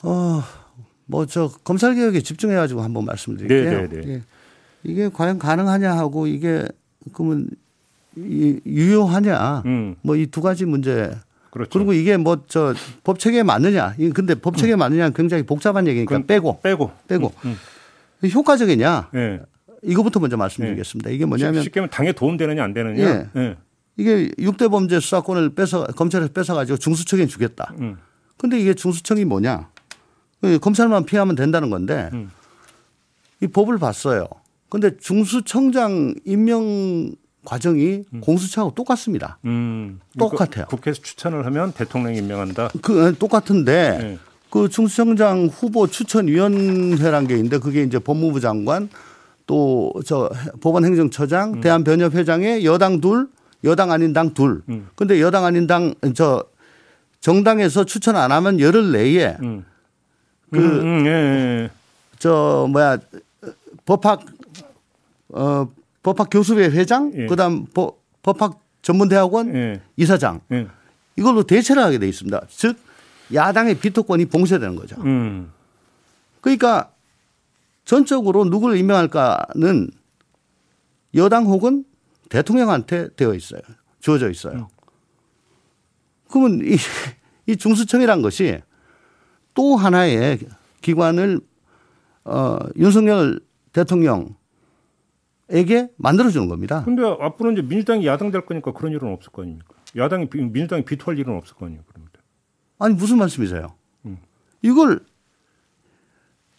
어, 0.03 0.43
뭐 1.07 1.27
저 1.27 1.51
검찰 1.65 1.95
개혁에 1.95 2.21
집중해 2.21 2.55
가지고 2.55 2.83
한번 2.83 3.05
말씀드릴게요. 3.05 3.71
네, 3.71 3.89
네, 3.89 4.01
네. 4.01 4.13
예. 4.15 4.23
이게 4.85 5.09
과연 5.09 5.39
가능하냐 5.39 5.93
하고 5.97 6.27
이게 6.29 6.65
그러면 7.13 7.49
이, 8.17 8.61
유효하냐? 8.65 9.63
음, 9.67 9.97
뭐이 10.03 10.27
두 10.29 10.41
가지 10.41 10.65
문제. 10.67 11.11
그렇죠. 11.55 11.71
그리고 11.73 11.93
이게 11.93 12.17
뭐 12.17 12.45
저 12.47 12.75
법 13.05 13.19
체계에 13.19 13.43
맞느냐? 13.43 13.95
이 13.99 14.11
근데 14.11 14.35
법 14.35 14.57
체계에 14.57 14.77
맞느냐는 14.77 15.13
굉장히 15.15 15.45
복잡한 15.45 15.87
얘기니까 15.87 16.19
빼고 16.27 16.61
빼고 16.63 16.91
빼고 17.09 17.33
음, 17.45 17.57
효과적이냐? 18.29 19.11
예. 19.15 19.41
이거부터 19.83 20.19
먼저 20.21 20.37
말씀드리겠습니다. 20.37 21.11
이게 21.11 21.25
뭐냐면 21.27 21.63
쉽게 21.63 21.81
하면 21.81 21.91
당에 21.91 22.13
도움 22.13 22.37
되느냐 22.37 22.65
안 22.65 22.73
되느냐. 22.75 23.03
예. 23.05 23.29
예. 23.41 23.57
이게 23.97 24.29
6대 24.39 24.71
범죄 24.71 24.99
수사권을 24.99 25.55
뺏어 25.55 25.85
검찰에서 25.85 26.33
뺏어 26.33 26.55
가지고 26.55 26.77
중수청에 26.79 27.27
주겠다. 27.27 27.73
음. 27.81 27.97
근데 28.37 28.59
이게 28.59 28.75
중수청이 28.75 29.25
뭐냐? 29.25 29.69
그 30.41 30.59
검찰만 30.59 31.05
피하면 31.05 31.37
된다는 31.37 31.71
건데 31.71 32.11
음. 32.13 32.31
이 33.41 33.47
법을 33.47 33.79
봤어요. 33.79 34.27
근데 34.69 34.97
중수청장 34.97 36.15
임명 36.25 37.15
과정이 37.45 38.05
공수처하고 38.21 38.75
똑같습니다. 38.75 39.39
음. 39.45 40.01
똑같아요. 40.19 40.67
국회에서 40.67 41.03
추천을 41.03 41.45
하면 41.47 41.73
대통령이 41.73 42.19
임명한다. 42.19 42.71
그 42.83 43.15
똑같은데 43.19 43.99
예. 44.03 44.19
그 44.51 44.69
중수청장 44.69 45.47
후보 45.53 45.87
추천위원회란 45.87 47.27
게 47.27 47.35
있는데 47.35 47.59
그게 47.59 47.83
이제 47.83 47.99
법무부 47.99 48.41
장관 48.41 48.89
또 49.47 49.93
저 50.07 50.31
법원 50.61 50.85
행정처장 50.85 51.61
대한변협회장에 51.61 52.65
여당 52.65 53.01
둘 53.01 53.29
여당 53.65 53.91
아닌 53.93 54.13
당 54.13 54.33
둘. 54.35 54.63
음. 54.69 54.89
근데 54.95 55.21
여당 55.21 55.45
아닌 55.45 55.67
당 55.67 55.95
저 56.15 56.45
정당에서 57.21 57.85
추천 57.85 58.17
안 58.17 58.33
하면 58.33 58.61
열흘 58.61 58.93
내에 58.93 59.37
음. 59.43 59.65
그 60.51 60.59
음, 60.59 60.81
음, 60.81 61.07
예, 61.07 61.11
예. 61.11 61.71
저 62.19 62.67
뭐야 62.71 62.99
법학 63.87 64.21
어 65.31 65.67
법학 66.05 66.29
교수회 66.31 66.67
회장 66.67 67.11
예. 67.17 67.27
그다음 67.27 67.65
법, 67.75 67.99
법학 68.23 68.61
전문대학원 68.83 69.57
예. 69.57 69.83
이사장 69.97 70.43
예. 70.53 70.69
이걸로 71.17 71.43
대체를 71.43 71.83
하게 71.83 71.99
돼 71.99 72.07
있습니다. 72.07 72.43
즉 72.49 72.77
야당의 73.33 73.79
비토권이 73.79 74.27
봉쇄되는 74.27 74.77
거죠. 74.77 74.97
음. 75.01 75.51
그러니까 76.41 76.93
전적으로 77.85 78.45
누구를 78.45 78.77
임명할까는 78.77 79.91
여당 81.15 81.47
혹은 81.47 81.85
대통령한테 82.29 83.09
되어 83.17 83.35
있어요. 83.35 83.63
주어져 84.01 84.31
있어요. 84.31 84.69
그러면 86.29 86.61
이, 86.67 86.77
이 87.47 87.57
중수청이란 87.57 88.21
것이 88.21 88.61
또 89.55 89.77
하나의 89.77 90.39
기관을 90.83 91.41
어, 92.25 92.59
윤석열 92.77 93.41
대통령 93.73 94.35
에게 95.51 95.89
만들어주는 95.97 96.49
겁니다. 96.49 96.83
근데 96.85 97.03
앞으로 97.21 97.53
이제 97.53 97.63
민주당이 97.63 98.07
야당 98.07 98.31
될 98.31 98.47
거니까 98.47 98.73
그런 98.73 98.93
일은 98.93 99.13
없을 99.13 99.31
거 99.31 99.43
아닙니까? 99.43 99.75
야당이 99.97 100.29
비- 100.31 100.41
민주당이 100.43 100.85
비토할 100.85 101.19
일은 101.19 101.37
없을 101.37 101.55
거 101.57 101.67
아니에요. 101.67 101.83
그러면. 101.87 102.09
아니 102.79 102.95
무슨 102.95 103.19
말씀이세요? 103.19 103.75
음. 104.07 104.19
이걸 104.63 105.01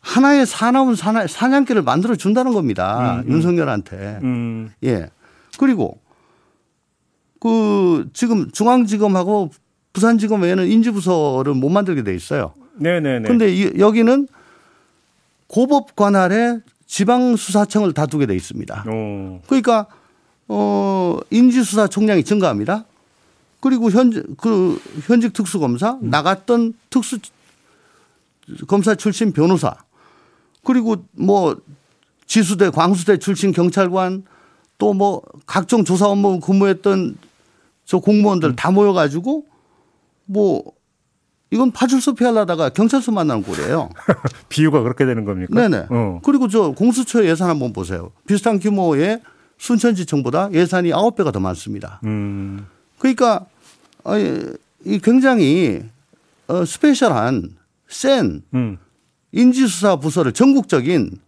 하나의 0.02 0.46
사나운 0.46 0.96
사나, 0.96 1.26
사냥개를 1.28 1.82
만들어 1.82 2.16
준다는 2.16 2.54
겁니다. 2.54 3.22
음, 3.22 3.28
음. 3.28 3.34
윤석열한테. 3.34 4.20
음. 4.24 4.70
예. 4.84 5.10
그리고 5.58 6.00
그 7.40 8.08
지금 8.14 8.50
중앙지검하고 8.52 9.50
부산지검 9.94 10.42
외에는 10.44 10.68
인지부서를 10.68 11.54
못 11.54 11.70
만들게 11.70 12.04
돼 12.04 12.14
있어요. 12.14 12.54
네네네. 12.78 13.28
근데 13.28 13.54
이, 13.54 13.80
여기는 13.80 14.28
고법 15.48 15.96
관할에 15.96 16.60
지방수사청을 16.88 17.94
다 17.94 18.06
두게 18.06 18.26
돼 18.26 18.36
있습니다. 18.36 18.86
어. 18.88 19.42
그러니까 19.48 19.88
어 20.48 21.18
인지수사 21.32 21.88
총량이 21.88 22.24
증가합니다. 22.24 22.86
그리고 23.60 23.90
현그 23.90 24.80
현직 25.06 25.34
특수검사 25.34 25.98
나갔던 26.02 26.74
특수 26.90 27.18
검사 28.68 28.94
출신 28.94 29.32
변호사 29.34 29.76
그리고 30.64 30.98
뭐 31.14 31.58
지수대 32.28 32.70
광수대 32.70 33.18
출신 33.18 33.52
경찰관 33.52 34.24
또 34.78 34.94
뭐 34.94 35.22
각종 35.48 35.84
조사 35.84 36.08
업무 36.08 36.40
근무했던 36.40 37.18
저 37.86 38.00
공무원들 38.00 38.56
다 38.56 38.72
모여가지고 38.72 39.46
뭐 40.26 40.64
이건 41.52 41.72
파출소 41.72 42.16
피하려다가 42.16 42.70
경찰서 42.70 43.12
만나는 43.12 43.44
꼴이에요. 43.44 43.90
비유가 44.50 44.82
그렇게 44.82 45.06
되는 45.06 45.26
겁니까? 45.26 45.54
네네. 45.54 45.88
어. 45.90 46.20
그리고 46.24 46.48
저 46.48 46.72
공수처 46.72 47.24
예산 47.26 47.50
한번 47.50 47.72
보세요. 47.72 48.12
비슷한 48.28 48.60
규모의 48.60 49.22
순천지청보다 49.58 50.50
예산이 50.52 50.92
9배가 50.92 51.32
더 51.32 51.40
많습니다. 51.40 52.02
음. 52.04 52.66
그러니까 53.00 53.46
어, 54.04 54.14
이 54.84 55.00
굉장히 55.00 55.84
어, 56.48 56.66
스페셜한 56.66 57.52
센 57.88 58.42
음. 58.54 58.78
인지수사 59.32 59.98
부서를 59.98 60.32
전국적인 60.34 61.20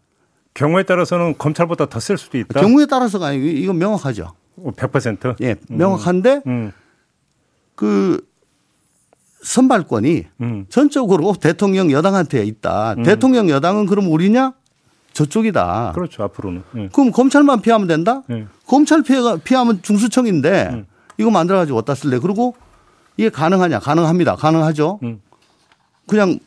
경우에 0.54 0.84
따라서는 0.84 1.38
검찰보다 1.38 1.86
더 1.86 2.00
쓸 2.00 2.18
수도 2.18 2.38
있다. 2.38 2.60
경우에 2.60 2.86
따라서가 2.88 3.28
아니고 3.28 3.46
이건 3.46 3.78
명확하죠. 3.78 4.34
어, 4.58 4.72
100%. 4.72 5.36
예, 5.42 5.56
명확한데 5.70 6.42
음. 6.48 6.72
그 7.76 8.27
선발권이 9.58 10.24
음. 10.42 10.66
전적으로 10.70 11.34
대통령 11.34 11.92
여당한테 11.92 12.44
있다. 12.46 12.96
대통령 13.04 13.50
여당은 13.50 13.88
그럼 13.88 14.12
우리냐? 14.12 14.54
저쪽이다. 15.14 15.94
그렇죠. 15.96 16.24
앞으로는. 16.24 16.64
음. 16.76 16.90
그럼 16.94 17.12
검찰만 17.12 17.62
피하면 17.62 17.88
된다? 17.88 18.22
음. 18.30 18.50
검찰 18.68 19.02
피해가 19.02 19.38
피하면 19.38 19.82
중수청인데 19.82 20.70
음. 20.74 20.86
이거 21.18 21.32
만들어 21.32 21.58
가지고 21.58 21.80
어디다 21.80 21.96
쓸래? 21.96 22.20
그리고 22.20 22.56
이게 23.18 23.30
가능하냐? 23.30 23.80
가능합니다. 23.80 24.36
가능하죠. 24.36 25.00
음. 25.02 25.22
그냥 26.06 26.38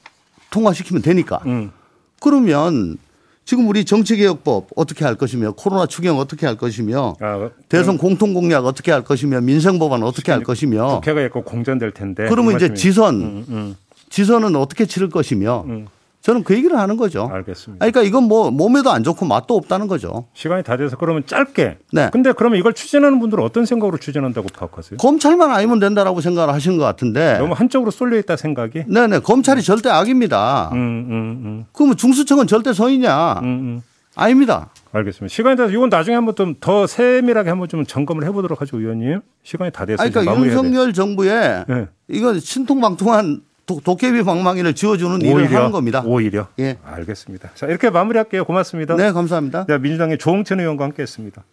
통과시키면 0.53 1.03
되니까. 1.03 1.41
음. 1.47 1.73
그러면 2.21 2.97
지금 3.45 3.69
우리 3.69 3.85
정치개혁법 3.85 4.69
어떻게 4.77 5.05
할 5.05 5.17
것이며 5.17 5.53
코로나 5.53 5.87
추경 5.87 6.19
어떻게 6.19 6.47
할 6.47 6.57
것이며 6.57 7.17
아, 7.21 7.51
대선 7.69 7.99
공통 7.99 8.33
공약 8.33 8.65
어떻게 8.65 8.93
할 8.93 9.03
것이며 9.03 9.41
민생 9.41 9.79
법안 9.79 10.03
어떻게 10.03 10.31
할 10.31 10.43
것이며 10.43 10.97
국회가 10.97 11.23
있고 11.23 11.43
공전될 11.43 11.93
텐데. 11.93 12.29
그러면 12.29 12.53
이 12.53 12.57
이제 12.57 12.75
지선 12.75 13.15
음, 13.21 13.47
음, 13.49 13.77
지선은 14.09 14.55
어떻게 14.57 14.87
치를 14.87 15.09
것이며 15.11 15.65
음. 15.67 15.87
저는 16.21 16.45
그 16.45 16.55
얘기를 16.55 16.79
하는 16.79 16.97
거죠. 16.99 17.29
알겠습니다. 17.33 17.79
그러니까 17.85 18.03
이건 18.03 18.25
뭐 18.25 18.51
몸에도 18.51 18.91
안 18.91 19.03
좋고 19.03 19.25
맛도 19.25 19.57
없다는 19.57 19.87
거죠. 19.89 20.27
시간이 20.35 20.63
다 20.63 20.77
돼서 20.77 20.97
그러면 20.97 21.25
짧게. 21.25 21.79
네. 21.93 22.11
근데 22.13 22.33
그러면 22.33 22.59
이걸 22.59 22.75
추진하는 22.75 23.19
분들은 23.21 23.43
어떤 23.43 23.65
생각으로 23.65 23.97
추진한다고 23.97 24.49
파악하세요? 24.53 24.99
검찰만 24.99 25.51
아니면 25.51 25.79
된다라고 25.81 26.21
생각을 26.21 26.53
하신 26.53 26.77
것 26.77 26.85
같은데 26.85 27.39
너무 27.39 27.55
한쪽으로 27.55 27.91
쏠려 27.91 28.19
있다 28.19 28.37
생각이? 28.37 28.85
네네 28.87 29.21
검찰이 29.21 29.63
절대 29.63 29.89
악입니다. 29.89 30.71
음, 30.75 30.77
음, 30.77 31.13
음, 31.45 31.65
그러면 31.73 31.97
중수청은 31.97 32.47
절대 32.47 32.73
선이냐? 32.75 33.41
음, 33.41 33.45
음. 33.45 33.83
아닙니다. 34.17 34.69
알겠습니다. 34.93 35.33
시간이 35.33 35.57
돼서 35.57 35.71
이건 35.71 35.89
나중에 35.89 36.17
한번 36.17 36.35
좀 36.35 36.57
더 36.61 36.87
세밀하게 36.87 37.49
한번 37.49 37.69
좀 37.69 37.87
점검을 37.87 38.25
해보도록 38.27 38.61
하죠, 38.61 38.79
의원님. 38.79 39.21
시간이 39.45 39.71
다 39.71 39.87
돼서 39.87 40.03
그러니까 40.03 40.35
돼. 40.35 40.41
윤석열 40.41 40.93
정부에 40.93 41.65
네. 41.67 41.87
이건 42.09 42.41
신통방통한 42.41 43.41
도, 43.71 43.81
도깨비 43.85 44.25
방망이를 44.25 44.75
지어주는 44.75 45.23
일을 45.23 45.55
하는 45.55 45.71
겁니다. 45.71 46.03
오히려. 46.05 46.49
예. 46.59 46.79
알겠습니다. 46.85 47.51
자 47.55 47.67
이렇게 47.67 47.89
마무리할게요. 47.89 48.45
고맙습니다. 48.45 48.97
네, 48.97 49.13
감사합니다. 49.13 49.67
자, 49.67 49.79
민주당의 49.79 50.19
조홍천 50.19 50.59
의원과 50.59 50.85
함께 50.85 51.03
했습니다. 51.03 51.45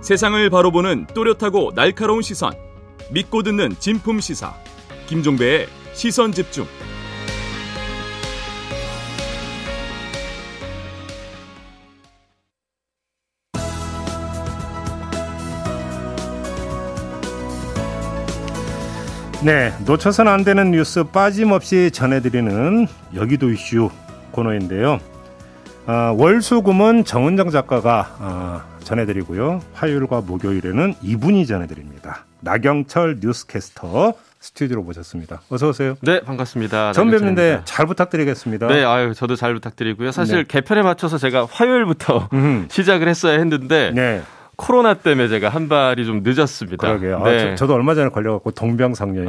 세상을 0.00 0.50
바로 0.50 0.72
보는 0.72 1.06
또렷하고 1.14 1.72
날카로운 1.74 2.22
시선. 2.22 2.52
믿고 3.12 3.44
듣는 3.44 3.76
진품 3.78 4.20
시사. 4.20 4.52
김종배의 5.06 5.68
시선 5.94 6.32
집중. 6.32 6.66
네, 19.46 19.72
놓쳐서는 19.86 20.32
안 20.32 20.42
되는 20.42 20.72
뉴스 20.72 21.04
빠짐없이 21.04 21.92
전해드리는 21.92 22.88
여기도 23.14 23.48
이슈 23.48 23.90
코너인데요. 24.32 24.98
아, 25.86 26.12
월수금은 26.18 27.04
정은정 27.04 27.50
작가가 27.50 28.16
아, 28.18 28.64
전해드리고요. 28.82 29.62
화요일과 29.72 30.22
목요일에는 30.22 30.94
이분이 31.00 31.46
전해드립니다. 31.46 32.24
나경철 32.40 33.18
뉴스캐스터 33.20 34.14
스튜디오로 34.40 34.82
모셨습니다. 34.82 35.42
어서 35.48 35.68
오세요. 35.68 35.94
네, 36.00 36.18
반갑습니다. 36.22 36.90
전 36.90 37.08
뵙는데. 37.12 37.60
잘 37.64 37.86
부탁드리겠습니다. 37.86 38.66
네, 38.66 38.82
아유, 38.82 39.14
저도 39.14 39.36
잘 39.36 39.54
부탁드리고요. 39.54 40.10
사실 40.10 40.38
네. 40.38 40.44
개편에 40.48 40.82
맞춰서 40.82 41.18
제가 41.18 41.46
화요일부터 41.48 42.30
음, 42.32 42.66
시작을 42.70 43.06
했어야 43.06 43.38
했는데 43.38 43.92
네, 43.94 44.22
코로나 44.56 44.94
때문에 44.94 45.28
제가 45.28 45.50
한 45.50 45.68
발이 45.68 46.06
좀 46.06 46.22
늦었습니다. 46.24 46.86
그러게요. 46.86 47.22
네. 47.24 47.52
아, 47.52 47.54
저, 47.56 47.66
도 47.66 47.74
얼마 47.74 47.94
전에 47.94 48.08
걸려갖고 48.08 48.52
동병상련이 48.52 49.28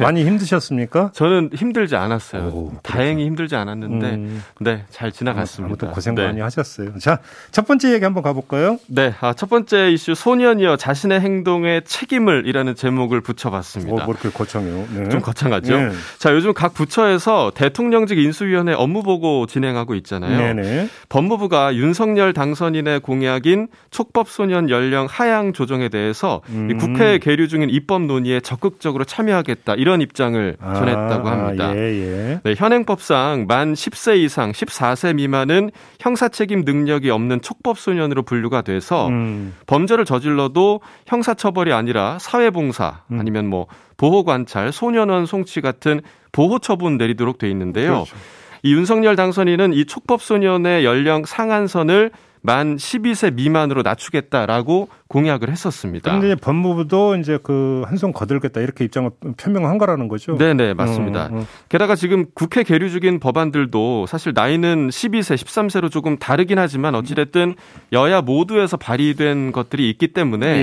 많이 0.00 0.24
힘드셨습니까? 0.24 1.10
저는 1.14 1.50
힘들지 1.52 1.96
않았어요. 1.96 2.42
오, 2.44 2.72
다행히 2.84 3.26
힘들지 3.26 3.56
않았는데, 3.56 4.06
음. 4.06 4.42
네, 4.60 4.84
잘 4.90 5.10
지나갔습니다. 5.10 5.68
아무튼 5.68 5.90
고생 5.90 6.14
네. 6.14 6.26
많이 6.26 6.40
하셨어요. 6.40 6.96
자, 6.98 7.18
첫 7.50 7.66
번째 7.66 7.92
얘기 7.92 8.04
한번 8.04 8.22
가볼까요? 8.22 8.78
네, 8.86 9.12
아, 9.20 9.32
첫 9.32 9.50
번째 9.50 9.90
이슈 9.90 10.14
소년이여 10.14 10.76
자신의 10.76 11.20
행동에 11.20 11.80
책임을이라는 11.84 12.76
제목을 12.76 13.20
붙여봤습니다. 13.20 13.90
뭐, 13.90 14.04
뭐 14.04 14.14
이렇게 14.14 14.30
거창해요. 14.30 14.86
네. 14.94 15.08
좀 15.08 15.20
거창하죠. 15.20 15.76
네. 15.76 15.90
자, 16.18 16.32
요즘 16.32 16.54
각 16.54 16.74
부처에서 16.74 17.50
대통령직 17.54 18.18
인수위원회 18.18 18.74
업무 18.74 19.02
보고 19.02 19.46
진행하고 19.46 19.96
있잖아요. 19.96 20.54
네네. 20.54 20.88
법무부가 21.08 21.74
윤석열 21.74 22.32
당선인의 22.32 23.00
공약인 23.00 23.66
촉법소년 23.90 24.67
연령 24.70 25.06
하향 25.08 25.52
조정에 25.52 25.88
대해서 25.88 26.42
이 26.48 26.52
음. 26.52 26.78
국회에 26.78 27.18
계류 27.18 27.48
중인 27.48 27.70
입법 27.70 28.02
논의에 28.02 28.40
적극적으로 28.40 29.04
참여하겠다 29.04 29.74
이런 29.74 30.00
입장을 30.00 30.56
전했다고 30.60 31.28
아, 31.28 31.32
합니다. 31.32 31.74
예, 31.74 31.80
예. 31.80 32.40
네, 32.42 32.54
현행법상 32.56 33.46
만 33.48 33.74
10세 33.74 34.18
이상 34.18 34.52
14세 34.52 35.14
미만은 35.14 35.70
형사 36.00 36.28
책임 36.28 36.62
능력이 36.62 37.10
없는 37.10 37.40
촉법 37.40 37.78
소년으로 37.78 38.22
분류가 38.22 38.62
돼서 38.62 39.08
음, 39.08 39.54
범죄를 39.66 40.04
저질러도 40.04 40.80
형사 41.06 41.34
처벌이 41.34 41.72
아니라 41.72 42.18
사회봉사 42.20 43.02
음. 43.12 43.20
아니면 43.20 43.46
뭐 43.46 43.66
보호 43.96 44.24
관찰, 44.24 44.72
소년원 44.72 45.26
송치 45.26 45.60
같은 45.60 46.00
보호 46.32 46.58
처분 46.58 46.96
내리도록 46.96 47.38
돼 47.38 47.50
있는데요. 47.50 48.04
그렇죠. 48.04 48.16
이 48.62 48.72
윤석열 48.72 49.16
당선인은 49.16 49.72
이 49.72 49.84
촉법 49.84 50.22
소년의 50.22 50.84
연령 50.84 51.24
상한선을 51.24 52.10
만 52.42 52.76
12세 52.76 53.34
미만으로 53.34 53.82
낮추겠다라고 53.82 54.88
공약을 55.08 55.48
했었습니다. 55.50 56.10
그런데 56.18 56.34
법무부도 56.40 57.16
이제 57.16 57.38
그 57.42 57.82
한 57.86 57.96
손 57.98 58.12
거들겠다 58.12 58.60
이렇게 58.60 58.84
입장을 58.84 59.10
표명한 59.36 59.78
거라는 59.78 60.08
거죠. 60.08 60.36
네네 60.36 60.74
맞습니다. 60.74 61.28
음, 61.28 61.38
음. 61.38 61.46
게다가 61.68 61.96
지금 61.96 62.26
국회 62.34 62.62
계류 62.62 62.90
중인 62.90 63.18
법안들도 63.18 64.06
사실 64.06 64.32
나이는 64.34 64.88
12세, 64.90 65.34
13세로 65.36 65.90
조금 65.90 66.16
다르긴 66.18 66.58
하지만 66.58 66.94
어찌됐든 66.94 67.54
여야 67.92 68.20
모두에서 68.20 68.76
발의된 68.76 69.52
것들이 69.52 69.88
있기 69.90 70.08
때문에 70.08 70.46
예, 70.46 70.62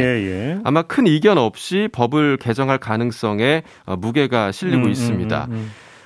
예. 0.56 0.60
아마 0.64 0.82
큰 0.84 1.08
이견 1.08 1.38
없이 1.38 1.90
법을 1.92 2.38
개정할 2.38 2.78
가능성에 2.78 3.64
어, 3.86 3.96
무게가 3.98 4.52
실리고 4.52 4.86
음, 4.86 4.90
있습니다. 4.92 5.48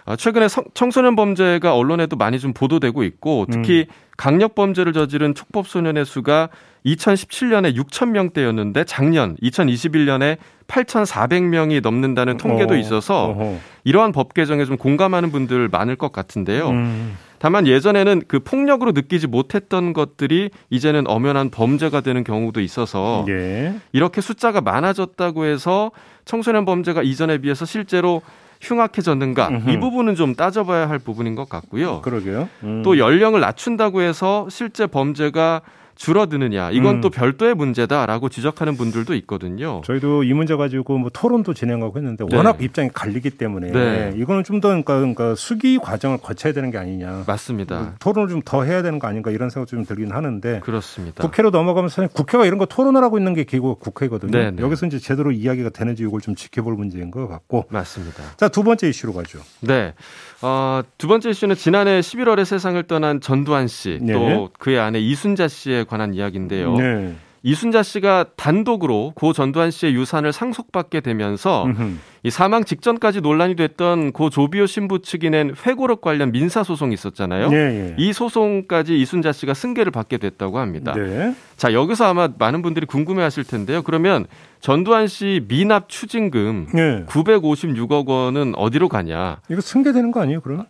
어, 0.10 0.15
최근에 0.15 0.48
성- 0.48 0.63
청소년 0.74 1.15
범죄가 1.15 1.76
언론에도 1.76 2.15
많이 2.15 2.39
좀 2.39 2.52
보도되고 2.52 3.04
있고 3.04 3.45
특히 3.52 3.86
음. 3.88 3.93
강력 4.17 4.56
범죄를 4.56 4.91
저지른 4.91 5.36
촉법 5.36 5.67
소년의 5.67 6.04
수가 6.04 6.50
2017년에 6.84 7.76
6천 7.76 8.10
명대였는데 8.10 8.86
작년 8.86 9.36
2021년에 9.38 10.38
8,400명이 10.67 11.84
넘는다는 11.84 12.38
통계도 12.38 12.74
어, 12.74 12.78
있어서 12.78 13.28
어허. 13.28 13.58
이러한 13.84 14.12
법 14.12 14.34
개정에 14.34 14.65
좀 14.65 14.78
공감하는 14.78 15.32
분들 15.32 15.67
많을 15.67 15.95
것 15.95 16.12
같은데요. 16.12 16.69
음, 16.69 17.15
다만 17.38 17.67
예전에는 17.67 18.24
그 18.28 18.39
폭력으로 18.39 18.93
느끼지 18.93 19.28
못했던 19.28 19.93
것들이 19.93 20.50
이제는 20.72 21.08
엄연한 21.08 21.52
범죄가 21.52 22.02
되는 22.02 22.24
경우도 22.24 22.62
있어서 22.62 23.26
예. 23.30 23.76
이렇게 23.91 24.22
숫자가 24.22 24.62
많아졌다고 24.62 25.45
해서 25.45 25.91
청소년 26.26 26.65
범죄가 26.65 27.04
이전에 27.04 27.38
비해서 27.38 27.65
실제로 27.65 28.24
흉악해졌는가 28.62 29.50
음흠. 29.50 29.69
이 29.69 29.80
부분은 29.80 30.15
좀 30.15 30.36
따져봐야 30.36 30.89
할 30.89 31.00
부분인 31.00 31.36
것 31.36 31.48
같고요. 31.50 32.02
그러게요. 32.02 32.50
음. 32.63 32.82
또 32.84 32.98
연령을 32.98 33.39
낮춘다고 33.39 34.02
해서 34.02 34.48
실제 34.50 34.86
범죄가 34.86 35.62
줄어드느냐 35.99 36.71
이건 36.71 36.95
음. 36.95 37.01
또 37.01 37.09
별도의 37.09 37.55
문제다라고 37.55 38.29
지적하는 38.29 38.77
분들도 38.77 39.13
있거든요. 39.15 39.81
저희도 39.83 40.23
이 40.23 40.33
문제 40.33 40.55
가지고 40.55 40.97
뭐 40.97 41.09
토론도 41.13 41.53
진행하고 41.53 41.97
했는데 41.97 42.25
네. 42.27 42.38
워낙 42.38 42.62
입장이 42.62 42.89
갈리기 42.93 43.31
때문에 43.31 43.71
네. 43.71 44.13
이거는 44.15 44.43
좀 44.43 44.59
더 44.62 44.69
그러니까, 44.69 44.95
그러니까 44.97 45.35
수기 45.35 45.77
과정을 45.77 46.17
거쳐야 46.17 46.51
되는 46.53 46.69
게 46.71 46.77
아니냐. 46.77 47.23
맞습니다. 47.27 47.95
토론을 47.99 48.29
좀 48.29 48.41
더 48.45 48.63
해야 48.63 48.81
되는 48.81 48.97
거 48.99 49.07
아닌가 49.07 49.31
이런 49.31 49.49
생각 49.49 49.67
좀 49.67 49.83
들긴 49.85 50.12
하는데 50.12 50.62
그렇습니다. 50.62 51.21
국회로 51.21 51.49
넘어가면서 51.49 52.07
국회가 52.07 52.45
이런 52.45 52.57
거 52.57 52.65
토론을 52.65 53.03
하고 53.03 53.17
있는 53.17 53.33
게 53.33 53.43
기고 53.43 53.75
국회거든요. 53.75 54.31
네, 54.31 54.51
네. 54.51 54.63
여기서 54.63 54.85
이제 54.88 54.97
제대로 54.99 55.31
이야기가 55.31 55.69
되는지 55.69 56.03
이걸 56.03 56.21
좀 56.21 56.35
지켜볼 56.35 56.75
문제인 56.75 57.12
것 57.12 57.27
같고. 57.27 57.65
맞습니다. 57.69 58.23
자, 58.38 58.47
두 58.47 58.63
번째 58.63 58.88
이슈로 58.88 59.12
가죠. 59.13 59.39
네. 59.59 59.93
어, 60.41 60.82
두 60.97 61.08
번째 61.08 61.30
이슈는 61.30 61.56
지난해 61.56 61.99
11월에 61.99 62.45
세상을 62.45 62.82
떠난 62.84 63.19
전두환 63.19 63.67
씨, 63.67 63.99
네. 64.02 64.13
또 64.13 64.49
그의 64.58 64.80
아내 64.80 64.99
이순자 64.99 65.47
씨에 65.47 65.84
관한 65.84 66.13
이야기인데요. 66.13 66.75
네. 66.75 67.15
이순자 67.43 67.84
씨가 67.84 68.25
단독으로 68.36 69.13
고 69.15 69.34
전두환 69.34 69.71
씨의 69.71 69.95
유산을 69.95 70.34
상속받게 70.34 71.02
되면서 71.02 71.65
음흠. 71.65 71.97
이 72.23 72.30
사망 72.30 72.65
직전까지 72.65 73.21
논란이 73.21 73.56
됐던 73.56 74.12
고 74.12 74.30
조비오 74.30 74.65
신부 74.65 75.02
측이 75.02 75.30
낸 75.30 75.56
회고록 75.65 76.02
관련 76.02 76.32
민사 76.32 76.63
소송이 76.63 76.93
있었잖아요. 76.93 77.49
예, 77.52 77.56
예. 77.56 77.95
이 77.97 78.12
소송까지 78.12 78.99
이순자 78.99 79.32
씨가 79.32 79.54
승계를 79.54 79.91
받게 79.91 80.17
됐다고 80.17 80.60
합니다. 80.60 80.93
네. 80.93 81.34
자, 81.56 81.71
여기서 81.71 82.06
아마 82.06 82.28
많은 82.38 82.62
분들이 82.62 82.86
궁금해 82.86 83.23
하실 83.23 83.45
텐데요. 83.45 83.82
그러면 83.84 84.25
전두환 84.60 85.08
씨 85.08 85.45
미납 85.47 85.88
추징금 85.88 86.67
네. 86.73 87.06
956억 87.06 88.08
원은 88.08 88.54
어디로 88.56 88.89
가냐? 88.89 89.38
이거 89.49 89.62
승계되는 89.62 90.12
거 90.12 90.21
아니에요, 90.21 90.41
그러면? 90.41 90.65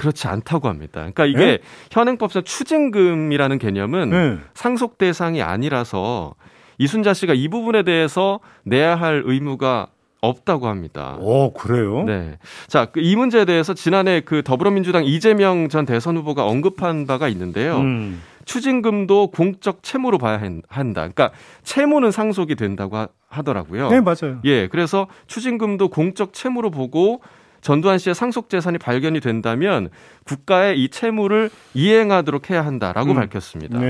그렇지 0.00 0.28
않다고 0.28 0.66
합니다. 0.68 0.92
그러니까 1.00 1.26
이게 1.26 1.38
네? 1.38 1.58
현행법상 1.90 2.44
추징금이라는 2.44 3.58
개념은 3.58 4.10
네. 4.10 4.38
상속 4.54 4.96
대상이 4.96 5.42
아니라서 5.42 6.34
이순자 6.78 7.12
씨가 7.12 7.34
이 7.34 7.48
부분에 7.48 7.82
대해서 7.82 8.40
내야 8.64 8.94
할 8.96 9.22
의무가 9.26 9.88
없다고 10.22 10.68
합니다. 10.68 11.16
오, 11.20 11.52
그래요? 11.52 12.04
네. 12.04 12.38
자, 12.66 12.86
그이 12.86 13.14
문제에 13.16 13.44
대해서 13.44 13.74
지난해 13.74 14.20
그 14.20 14.42
더불어민주당 14.42 15.04
이재명 15.04 15.68
전 15.68 15.84
대선 15.84 16.16
후보가 16.16 16.46
언급한 16.46 17.06
바가 17.06 17.28
있는데요. 17.28 17.76
음. 17.78 18.22
추징금도 18.46 19.28
공적 19.28 19.82
채무로 19.82 20.16
봐야 20.18 20.40
한- 20.40 20.62
한다. 20.68 21.02
그러니까 21.02 21.30
채무는 21.62 22.10
상속이 22.10 22.54
된다고 22.54 22.96
하- 22.96 23.08
하더라고요. 23.28 23.90
네, 23.90 24.00
맞아요. 24.00 24.40
예, 24.44 24.66
그래서 24.68 25.06
추징금도 25.26 25.88
공적 25.88 26.32
채무로 26.32 26.70
보고 26.70 27.20
전두환 27.60 27.98
씨의 27.98 28.14
상속 28.14 28.48
재산이 28.48 28.78
발견이 28.78 29.20
된다면 29.20 29.88
국가에 30.24 30.74
이 30.74 30.88
채무를 30.88 31.50
이행하도록 31.74 32.50
해야 32.50 32.64
한다라고 32.64 33.10
음. 33.10 33.16
밝혔습니다. 33.16 33.78
네. 33.78 33.86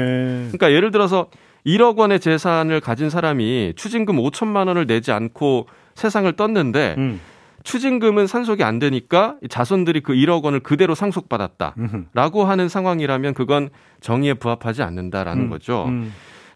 그러니까 0.48 0.72
예를 0.72 0.90
들어서 0.90 1.28
1억 1.66 1.98
원의 1.98 2.20
재산을 2.20 2.80
가진 2.80 3.11
사람이 3.11 3.74
추징금 3.76 4.16
5천만 4.16 4.68
원을 4.68 4.87
내지 4.87 5.12
않고 5.12 5.66
세상을 5.94 6.30
떴는데 6.33 6.94
음. 6.98 7.20
추징금은 7.62 8.26
상속이 8.26 8.64
안 8.64 8.78
되니까 8.78 9.37
이 9.42 9.48
자손들이 9.48 10.00
그 10.00 10.14
1억 10.14 10.42
원을 10.42 10.61
그대로 10.61 10.94
상속받았다. 10.94 11.74
음흠. 11.76 12.04
라고 12.14 12.44
하는 12.44 12.68
상황이라면 12.68 13.35
그건 13.35 13.68
정의에 14.00 14.35
부합하지 14.35 14.83
않는다라는 14.83 15.44
음. 15.44 15.50
거죠. 15.50 15.90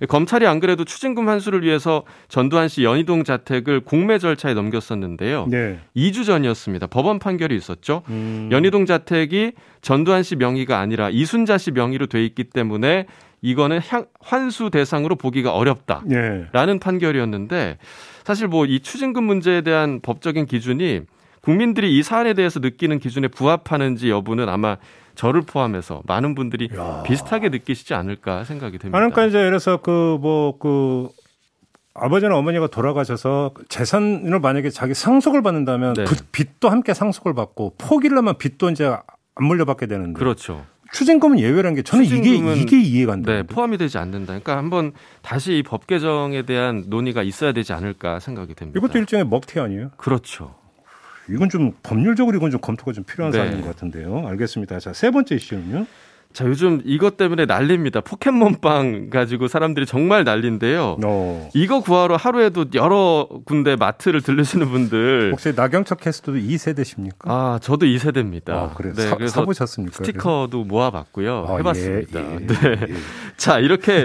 음. 0.04 0.08
검찰이 0.08 0.46
안 0.46 0.60
그래도 0.60 0.84
추징금 0.84 1.28
환수를 1.28 1.62
위해서 1.62 2.04
전두환 2.28 2.68
씨 2.68 2.84
연희동 2.84 3.24
자택을 3.24 3.80
공매 3.80 4.18
절차에 4.18 4.54
넘겼었는데요. 4.54 5.46
네. 5.50 5.78
2주 5.96 6.24
전이었습니다. 6.26 6.86
법원 6.88 7.18
판결이 7.18 7.56
있었죠. 7.56 8.02
음. 8.08 8.48
연희동 8.52 8.86
자택이 8.86 9.52
전두환 9.82 10.22
씨 10.22 10.36
명의가 10.36 10.78
아니라 10.78 11.10
이순자 11.10 11.58
씨 11.58 11.70
명의로 11.70 12.06
돼 12.06 12.24
있기 12.24 12.44
때문에 12.44 13.06
이거는 13.42 13.80
향- 13.88 14.06
환수 14.20 14.70
대상으로 14.70 15.16
보기가 15.16 15.52
어렵다. 15.54 16.02
네. 16.06 16.46
라는 16.52 16.78
판결이었는데 16.78 17.78
사실 18.24 18.48
뭐 18.48 18.64
이 18.66 18.80
추징금 18.80 19.24
문제에 19.24 19.60
대한 19.60 20.00
법적인 20.00 20.46
기준이 20.46 21.02
국민들이 21.42 21.98
이 21.98 22.02
사안에 22.02 22.32
대해서 22.32 22.58
느끼는 22.60 23.00
기준에 23.00 23.28
부합하는지 23.28 24.08
여부는 24.08 24.48
아마 24.48 24.78
저를 25.14 25.42
포함해서 25.42 26.02
많은 26.06 26.34
분들이 26.34 26.68
야. 26.76 27.02
비슷하게 27.04 27.48
느끼시지 27.50 27.94
않을까 27.94 28.44
생각이 28.44 28.78
됩니다. 28.78 28.98
그러니까 28.98 29.24
이제 29.26 29.38
그래서 29.44 29.78
그 29.78 30.18
뭐 30.20 30.58
그 30.58 31.08
아버지나 31.96 32.36
어머니가 32.36 32.66
돌아가셔서 32.66 33.52
재산을 33.68 34.40
만약에 34.40 34.68
자기 34.70 34.94
상속을 34.94 35.42
받는다면 35.42 35.94
네. 35.94 36.04
그 36.04 36.16
빚도 36.32 36.68
함께 36.68 36.92
상속을 36.92 37.34
받고 37.34 37.74
포기를 37.78 38.18
하면 38.18 38.36
빚도 38.36 38.70
이제 38.70 38.86
안 38.86 39.44
물려받게 39.46 39.86
되는데 39.86 40.18
그렇죠. 40.18 40.66
추징금은 40.92 41.38
예외라는 41.38 41.74
게 41.76 41.82
저는 41.82 42.04
이게 42.04 42.34
이게 42.56 42.80
이해가 42.80 43.12
안 43.12 43.22
네, 43.22 43.32
돼요. 43.32 43.42
포함이 43.48 43.78
되지 43.78 43.98
않는다. 43.98 44.26
그러니까 44.26 44.56
한번 44.56 44.92
다시 45.22 45.58
이 45.58 45.62
법 45.62 45.86
개정에 45.86 46.42
대한 46.42 46.84
논의가 46.88 47.22
있어야 47.22 47.52
되지 47.52 47.72
않을까 47.72 48.18
생각이 48.20 48.54
됩니다. 48.54 48.78
이것도 48.78 48.98
일종의 48.98 49.26
먹튀 49.26 49.60
아니에요? 49.60 49.90
그렇죠. 49.96 50.54
이건 51.28 51.48
좀 51.48 51.72
법률적으로 51.82 52.36
이건 52.36 52.50
좀 52.50 52.60
검토가 52.60 52.92
좀 52.92 53.04
필요한 53.04 53.32
네. 53.32 53.38
사안인 53.38 53.62
것 53.62 53.68
같은데요. 53.68 54.26
알겠습니다. 54.28 54.78
자, 54.78 54.92
세 54.92 55.10
번째 55.10 55.34
이슈는요. 55.34 55.86
자, 56.34 56.44
요즘 56.46 56.82
이것 56.84 57.16
때문에 57.16 57.46
난립니다. 57.46 58.00
포켓몬빵 58.00 59.08
가지고 59.08 59.46
사람들이 59.46 59.86
정말 59.86 60.24
난리인데요. 60.24 60.98
어. 61.04 61.48
이거 61.54 61.80
구하러 61.80 62.16
하루에도 62.16 62.64
여러 62.74 63.28
군데 63.44 63.76
마트를 63.76 64.20
들르시는 64.20 64.68
분들. 64.68 65.30
혹시 65.30 65.52
나경철 65.54 65.96
캐스터도 65.98 66.38
이 66.38 66.58
세대십니까? 66.58 67.30
아, 67.32 67.58
저도 67.62 67.86
이 67.86 67.98
세대입니다. 68.00 68.52
아, 68.52 68.74
그래요? 68.74 68.94
네, 68.94 69.02
사, 69.08 69.16
그래서 69.16 69.32
사보셨습니까? 69.32 69.94
스티커도 69.94 70.64
모아봤고요. 70.64 71.46
아, 71.48 71.56
해봤습니다. 71.58 72.20
예, 72.20 72.34
예, 72.34 72.46
네. 72.46 72.54
예. 72.82 72.94
자, 73.38 73.60
이렇게 73.60 74.04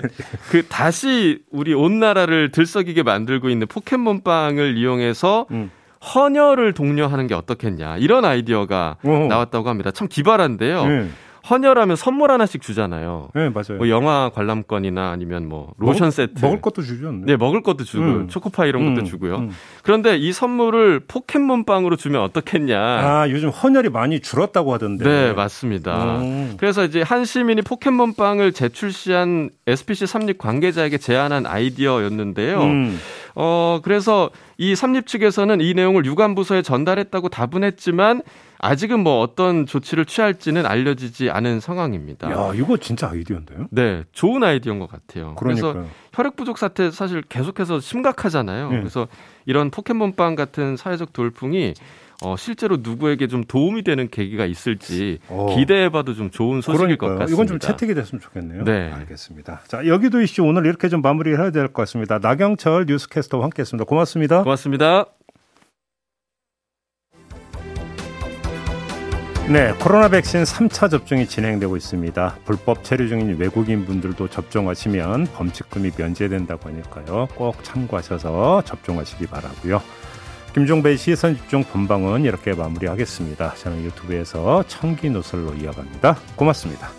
그 0.51 0.67
다시 0.67 1.41
우리 1.49 1.73
온 1.73 1.99
나라를 1.99 2.51
들썩이게 2.51 3.01
만들고 3.01 3.49
있는 3.49 3.65
포켓몬빵을 3.65 4.77
이용해서 4.77 5.47
음. 5.49 5.71
헌혈을 6.03 6.73
독려하는 6.73 7.27
게 7.27 7.33
어떻겠냐. 7.35 7.97
이런 7.97 8.25
아이디어가 8.25 8.97
어허. 9.03 9.27
나왔다고 9.27 9.69
합니다. 9.69 9.91
참 9.91 10.07
기발한데요. 10.07 10.85
네. 10.85 11.09
헌혈하면 11.49 11.95
선물 11.95 12.31
하나씩 12.31 12.61
주잖아요. 12.61 13.29
네, 13.33 13.49
맞아요. 13.49 13.77
뭐 13.77 13.89
영화 13.89 14.29
관람권이나 14.33 15.09
아니면 15.09 15.47
뭐 15.47 15.73
로션 15.77 15.99
먹을, 16.07 16.11
세트. 16.11 16.45
먹을 16.45 16.61
것도 16.61 16.81
주죠. 16.81 17.11
네, 17.11 17.37
먹을 17.37 17.63
것도 17.63 17.83
주고 17.83 18.03
음. 18.03 18.27
초코파이 18.27 18.69
이런 18.69 18.85
것도 18.93 19.01
음, 19.01 19.05
주고요. 19.05 19.37
음. 19.37 19.51
그런데 19.83 20.17
이 20.17 20.31
선물을 20.31 21.01
포켓몬빵으로 21.07 21.95
주면 21.95 22.21
어떻겠냐. 22.21 22.79
아, 22.79 23.29
요즘 23.29 23.49
헌혈이 23.49 23.89
많이 23.89 24.19
줄었다고 24.19 24.73
하던데. 24.73 25.03
네, 25.03 25.33
맞습니다. 25.33 26.19
음. 26.19 26.55
그래서 26.57 26.85
이제 26.85 27.01
한 27.01 27.25
시민이 27.25 27.63
포켓몬빵을 27.63 28.51
재출시한 28.53 29.49
SPC 29.67 30.07
삼립 30.07 30.37
관계자에게 30.37 30.97
제안한 30.97 31.45
아이디어였는데요. 31.45 32.61
음. 32.61 32.99
어, 33.35 33.79
그래서 33.83 34.29
이 34.57 34.75
삼립 34.75 35.07
측에서는 35.07 35.61
이 35.61 35.73
내용을 35.73 36.05
유관부서에 36.05 36.61
전달했다고 36.61 37.29
답은 37.29 37.63
했지만 37.63 38.21
아직은 38.61 38.99
뭐 38.99 39.21
어떤 39.21 39.65
조치를 39.65 40.05
취할지는 40.05 40.65
알려지지 40.65 41.29
않은 41.29 41.59
상황입니다. 41.61 42.29
야, 42.29 42.51
이거 42.53 42.77
진짜 42.77 43.09
아이디어인데요? 43.09 43.67
네, 43.71 44.03
좋은 44.11 44.43
아이디어인 44.43 44.79
것 44.79 44.89
같아요. 44.89 45.35
그래서 45.39 45.71
그러니까요. 45.73 45.93
혈액 46.13 46.35
부족 46.35 46.57
사태 46.57 46.91
사실 46.91 47.21
계속해서 47.21 47.79
심각하잖아요. 47.79 48.69
네. 48.71 48.77
그래서 48.79 49.07
이런 49.45 49.71
포켓몬빵 49.71 50.35
같은 50.35 50.75
사회적 50.75 51.13
돌풍이 51.13 51.73
어, 52.21 52.35
실제로 52.35 52.75
누구에게 52.81 53.27
좀 53.27 53.45
도움이 53.45 53.83
되는 53.83 54.09
계기가 54.09 54.45
있을지 54.45 55.19
어. 55.29 55.55
기대해봐도 55.55 56.13
좀 56.15 56.29
좋은 56.29 56.59
소식일 56.59 56.97
것 56.97 57.05
그러니까요. 57.05 57.19
같습니다. 57.19 57.33
이건 57.33 57.47
좀 57.47 57.59
채택이 57.59 57.93
됐으면 57.93 58.19
좋겠네요. 58.19 58.65
네. 58.65 58.91
알겠습니다. 58.91 59.61
자, 59.67 59.87
여기도 59.87 60.19
이슈 60.21 60.43
오늘 60.43 60.65
이렇게 60.65 60.89
좀 60.89 61.01
마무리를 61.01 61.39
해야 61.39 61.51
될 61.51 61.67
것 61.67 61.75
같습니다. 61.83 62.19
나경철 62.19 62.87
뉴스캐스터와 62.89 63.45
함께 63.45 63.61
했습니다. 63.61 63.85
고맙습니다. 63.85 64.43
고맙습니다. 64.43 65.05
네, 69.49 69.73
코로나 69.79 70.09
백신 70.09 70.43
3차 70.43 70.91
접종이 70.91 71.25
진행되고 71.25 71.75
있습니다. 71.75 72.37
불법 72.45 72.83
체류 72.83 73.07
중인 73.07 73.35
외국인 73.39 73.83
분들도 73.83 74.27
접종하시면 74.27 75.25
범칙금이 75.33 75.93
면제된다고 75.97 76.69
하니까요. 76.69 77.27
꼭 77.33 77.63
참고하셔서 77.63 78.61
접종하시기 78.61 79.25
바라고요. 79.25 79.81
김종배 80.53 80.95
시선 80.97 81.35
집중 81.35 81.63
본방은 81.63 82.25
이렇게 82.25 82.53
마무리하겠습니다. 82.53 83.55
저는 83.55 83.85
유튜브에서 83.85 84.63
청기 84.67 85.09
노설로 85.09 85.55
이어갑니다. 85.55 86.15
고맙습니다. 86.35 86.98